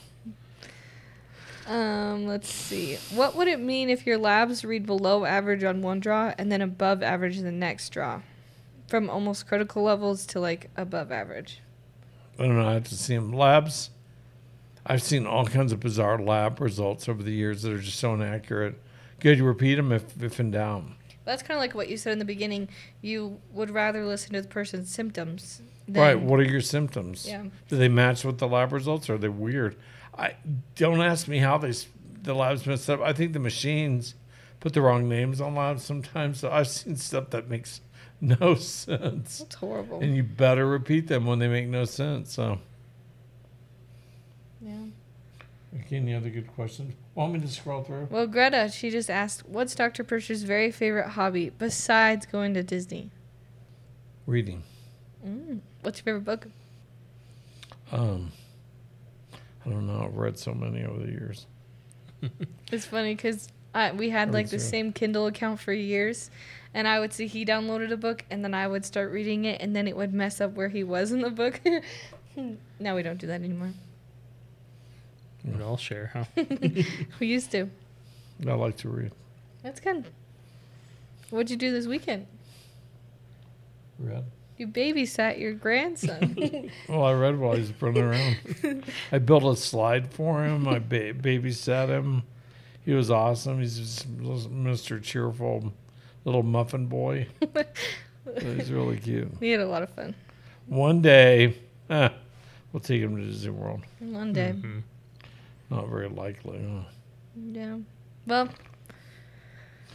Um, 1.68 2.26
let's 2.26 2.50
see. 2.50 2.98
What 3.14 3.36
would 3.36 3.48
it 3.48 3.60
mean 3.60 3.90
if 3.90 4.06
your 4.06 4.18
labs 4.18 4.64
read 4.64 4.86
below 4.86 5.26
average 5.26 5.64
on 5.64 5.82
one 5.82 6.00
draw 6.00 6.34
and 6.38 6.50
then 6.52 6.62
above 6.62 7.04
average 7.04 7.40
the 7.40 7.52
next 7.52 7.90
draw? 7.90 8.22
From 8.88 9.10
almost 9.10 9.48
critical 9.48 9.84
levels 9.84 10.26
to 10.28 10.40
like 10.40 10.70
above 10.78 11.12
average. 11.12 11.62
I 12.40 12.44
don't 12.44 12.58
know. 12.58 12.68
I 12.68 12.76
have 12.76 12.86
to 12.86 12.96
see 12.96 13.16
them. 13.16 13.34
Labs. 13.34 13.90
I've 14.86 15.04
seen 15.04 15.26
all 15.26 15.46
kinds 15.46 15.74
of 15.74 15.82
bizarre 15.82 16.18
lab 16.18 16.62
results 16.62 17.10
over 17.10 17.22
the 17.22 17.34
years 17.34 17.64
that 17.64 17.74
are 17.74 17.80
just 17.80 18.00
so 18.00 18.14
inaccurate. 18.14 18.76
Good, 19.20 19.40
you 19.40 19.44
repeat 19.44 19.76
them 19.76 19.92
if, 19.92 20.24
if 20.24 20.40
in 20.40 20.52
doubt. 20.52 20.86
That's 21.28 21.44
kind 21.44 21.58
of 21.58 21.62
like 21.62 21.76
what 21.76 21.90
you 21.90 21.98
said 21.98 22.14
in 22.14 22.20
the 22.20 22.26
beginning. 22.26 22.70
You 23.02 23.40
would 23.52 23.70
rather 23.70 24.06
listen 24.06 24.32
to 24.34 24.42
the 24.42 24.48
person's 24.48 24.90
symptoms. 24.90 25.62
Than, 25.88 26.02
Right. 26.02 26.20
What 26.20 26.40
are 26.40 26.44
your 26.44 26.62
symptoms? 26.62 27.28
Yeah. 27.28 27.44
Do 27.68 27.76
they 27.76 27.90
match 27.90 28.24
with 28.24 28.38
the 28.38 28.48
lab 28.48 28.72
results 28.72 29.10
or 29.10 29.16
are 29.16 29.18
they 29.18 29.28
weird? 29.28 29.76
I 30.18 30.36
don't 30.76 31.02
ask 31.02 31.28
me 31.28 31.40
how 31.40 31.58
they 31.58 31.74
the 32.24 32.34
labs 32.34 32.66
messed 32.66 32.90
up. 32.90 33.02
I 33.02 33.12
think 33.12 33.34
the 33.34 33.40
machines 33.40 34.16
put 34.62 34.74
the 34.74 34.82
wrong 34.82 35.08
names 35.10 35.42
on 35.42 35.54
labs 35.54 35.84
sometimes. 35.84 36.40
So 36.40 36.50
I've 36.50 36.70
seen 36.70 36.96
stuff 36.96 37.30
that 37.32 37.50
makes 37.50 37.82
no 38.22 38.56
sense. 38.56 39.40
That's 39.40 39.56
horrible. 39.56 40.00
And 40.00 40.16
you 40.16 40.24
better 40.24 40.66
repeat 40.66 41.08
them 41.08 41.26
when 41.26 41.40
they 41.40 41.50
make 41.50 41.68
no 41.68 41.84
sense. 41.84 42.34
So, 42.34 42.60
Yeah. 44.62 44.86
Okay, 45.82 45.98
any 45.98 46.14
other 46.14 46.30
good 46.30 46.48
questions? 46.54 46.94
Want 47.16 47.34
me 47.34 47.40
to 47.40 47.48
scroll 47.48 47.84
through? 47.84 48.08
Well, 48.10 48.28
Greta, 48.28 48.70
she 48.70 48.90
just 48.90 49.10
asked, 49.10 49.48
"What's 49.48 49.76
Dr. 49.76 50.04
Purser's 50.04 50.44
very 50.44 50.72
favorite 50.72 51.10
hobby 51.10 51.50
besides 51.50 52.26
going 52.26 52.54
to 52.54 52.64
Disney?" 52.64 53.12
Reading. 54.26 54.64
Mm. 55.26 55.62
What's 55.82 56.00
your 56.00 56.04
favorite 56.04 56.26
book? 56.26 56.48
Um, 57.92 58.32
I 59.66 59.70
don't 59.70 59.88
know. 59.88 60.04
I've 60.04 60.16
read 60.16 60.38
so 60.38 60.54
many 60.54 60.84
over 60.84 61.00
the 61.00 61.12
years. 61.12 61.46
It's 62.70 62.86
funny 62.86 63.16
because 63.16 63.48
we 63.96 64.10
had 64.10 64.34
like 64.34 64.50
the 64.50 64.60
same 64.60 64.92
Kindle 64.92 65.28
account 65.28 65.62
for 65.62 65.72
years, 65.72 66.30
and 66.74 66.86
I 66.86 67.00
would 67.00 67.14
see 67.14 67.28
he 67.28 67.46
downloaded 67.46 67.92
a 67.92 67.98
book, 67.98 68.26
and 68.30 68.44
then 68.44 68.54
I 68.54 68.68
would 68.68 68.84
start 68.84 69.12
reading 69.12 69.46
it, 69.46 69.62
and 69.62 69.74
then 69.74 69.88
it 69.88 69.96
would 69.96 70.14
mess 70.14 70.42
up 70.42 70.54
where 70.56 70.68
he 70.68 70.84
was 70.84 71.14
in 71.14 71.22
the 71.22 71.30
book. 71.30 71.62
now 72.80 72.96
we 72.96 73.04
don't 73.04 73.20
do 73.20 73.28
that 73.28 73.42
anymore. 73.42 73.72
We'd 75.48 75.62
all 75.62 75.78
share, 75.78 76.12
huh? 76.14 76.26
We 77.20 77.28
used 77.28 77.52
to. 77.52 77.70
I 78.48 78.52
like 78.54 78.78
to 78.78 78.90
read. 78.90 79.12
That's 79.64 79.80
good. 79.80 80.06
What'd 81.30 81.50
you 81.50 81.58
do 81.58 81.72
this 81.72 81.88
weekend? 81.88 82.28
Read. 84.00 84.26
You 84.58 84.68
babysat 84.68 85.40
your 85.40 85.54
grandson. 85.54 86.70
Well, 86.90 87.04
I 87.04 87.14
read 87.14 87.38
while 87.38 87.56
he's 87.56 87.72
running 87.82 88.04
around. 88.04 88.84
I 89.12 89.20
built 89.20 89.44
a 89.44 89.56
slide 89.56 90.12
for 90.14 90.44
him. 90.44 90.68
I 90.68 90.80
ba- 90.80 91.14
babysat 91.14 91.90
him. 91.90 92.24
He 92.86 92.94
was 92.94 93.12
awesome. 93.12 93.60
He's 93.60 93.78
just 93.78 94.08
Mr. 94.18 95.02
Cheerful 95.02 95.74
little 96.26 96.44
muffin 96.44 96.88
boy. 96.88 97.28
He's 98.42 98.72
really 98.72 98.98
cute. 98.98 99.40
we 99.40 99.50
had 99.52 99.60
a 99.60 99.66
lot 99.68 99.84
of 99.84 99.90
fun. 99.92 100.16
One 100.68 101.02
day, 101.02 101.56
eh, 101.90 102.10
we'll 102.72 102.80
take 102.82 103.02
him 103.02 103.16
to 103.18 103.24
Disney 103.24 103.52
World. 103.52 103.82
One 104.00 104.34
day. 104.34 104.54
Mhm. 104.56 104.84
Not 105.70 105.90
very 105.90 106.10
likely. 106.10 106.60
huh? 106.64 106.90
Yeah. 107.36 107.78
Well, 108.26 108.50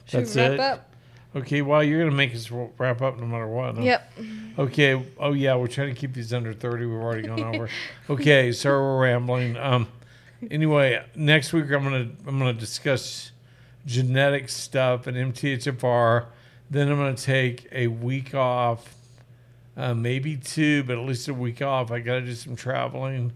should 0.07 0.21
That's 0.27 0.35
we 0.35 0.41
wrap 0.43 0.53
it? 0.53 0.61
up? 0.61 0.89
Okay, 1.35 1.63
well, 1.63 1.83
you're 1.83 1.99
gonna 2.05 2.15
make 2.15 2.35
us 2.35 2.51
wrap 2.51 3.01
up 3.01 3.19
no 3.19 3.27
matter 3.27 3.47
what. 3.49 3.77
huh? 3.77 3.83
Yep. 3.83 4.13
Okay. 4.59 5.03
Oh 5.19 5.33
yeah, 5.33 5.55
we're 5.57 5.67
trying 5.67 5.95
to 5.95 5.99
keep 5.99 6.13
these 6.13 6.33
under 6.35 6.53
thirty. 6.53 6.85
We've 6.85 7.01
already 7.01 7.23
gone 7.27 7.43
over. 7.43 7.69
Okay, 8.11 8.53
sorry 8.53 8.79
we're 8.81 9.01
rambling. 9.03 9.57
Um, 9.57 9.89
anyway, 10.51 11.03
next 11.15 11.53
week 11.55 11.65
I'm 11.71 11.83
gonna 11.85 12.11
I'm 12.27 12.39
gonna 12.39 12.53
discuss 12.53 13.33
genetic 13.87 14.49
stuff 14.51 15.07
and 15.07 15.17
MTHFR. 15.35 16.27
Then 16.71 16.89
I'm 16.91 16.97
gonna 16.99 17.17
take 17.17 17.67
a 17.73 17.87
week 17.87 18.35
off, 18.35 18.95
uh, 19.77 19.95
maybe 19.95 20.37
two, 20.37 20.83
but 20.85 20.99
at 20.99 21.05
least 21.07 21.29
a 21.29 21.35
week 21.35 21.63
off. 21.63 21.91
I 21.91 22.01
gotta 22.01 22.21
do 22.23 22.35
some 22.35 22.57
traveling, 22.57 23.33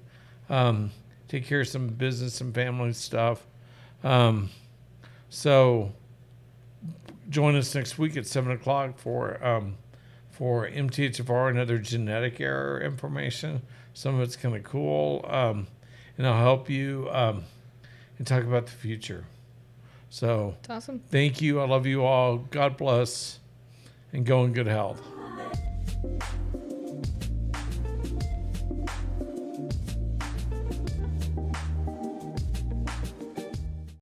um, 0.50 0.90
take 1.28 1.46
care 1.46 1.60
of 1.62 1.68
some 1.68 1.88
business 1.88 2.40
and 2.40 2.54
family 2.54 2.92
stuff. 2.92 3.46
Um, 4.04 4.50
so 5.28 5.92
join 7.28 7.56
us 7.56 7.74
next 7.74 7.98
week 7.98 8.16
at 8.16 8.26
seven 8.26 8.52
o'clock 8.52 8.98
for 8.98 9.44
um, 9.44 9.76
for 10.30 10.68
MTHFR 10.68 11.50
and 11.50 11.58
other 11.58 11.78
genetic 11.78 12.40
error 12.40 12.80
information. 12.80 13.62
Some 13.94 14.16
of 14.16 14.20
it's 14.20 14.36
kind 14.36 14.54
of 14.54 14.62
cool, 14.62 15.24
um, 15.28 15.66
and 16.18 16.26
I'll 16.26 16.38
help 16.42 16.68
you 16.68 17.08
um, 17.10 17.44
and 18.18 18.26
talk 18.26 18.44
about 18.44 18.66
the 18.66 18.72
future. 18.72 19.24
So 20.10 20.54
It's 20.60 20.70
awesome. 20.70 21.00
thank 21.10 21.40
you. 21.40 21.60
I 21.60 21.66
love 21.66 21.86
you 21.86 22.04
all. 22.04 22.36
God 22.38 22.76
bless, 22.76 23.40
and 24.12 24.24
go 24.24 24.44
in 24.44 24.52
good 24.52 24.66
health. 24.68 25.02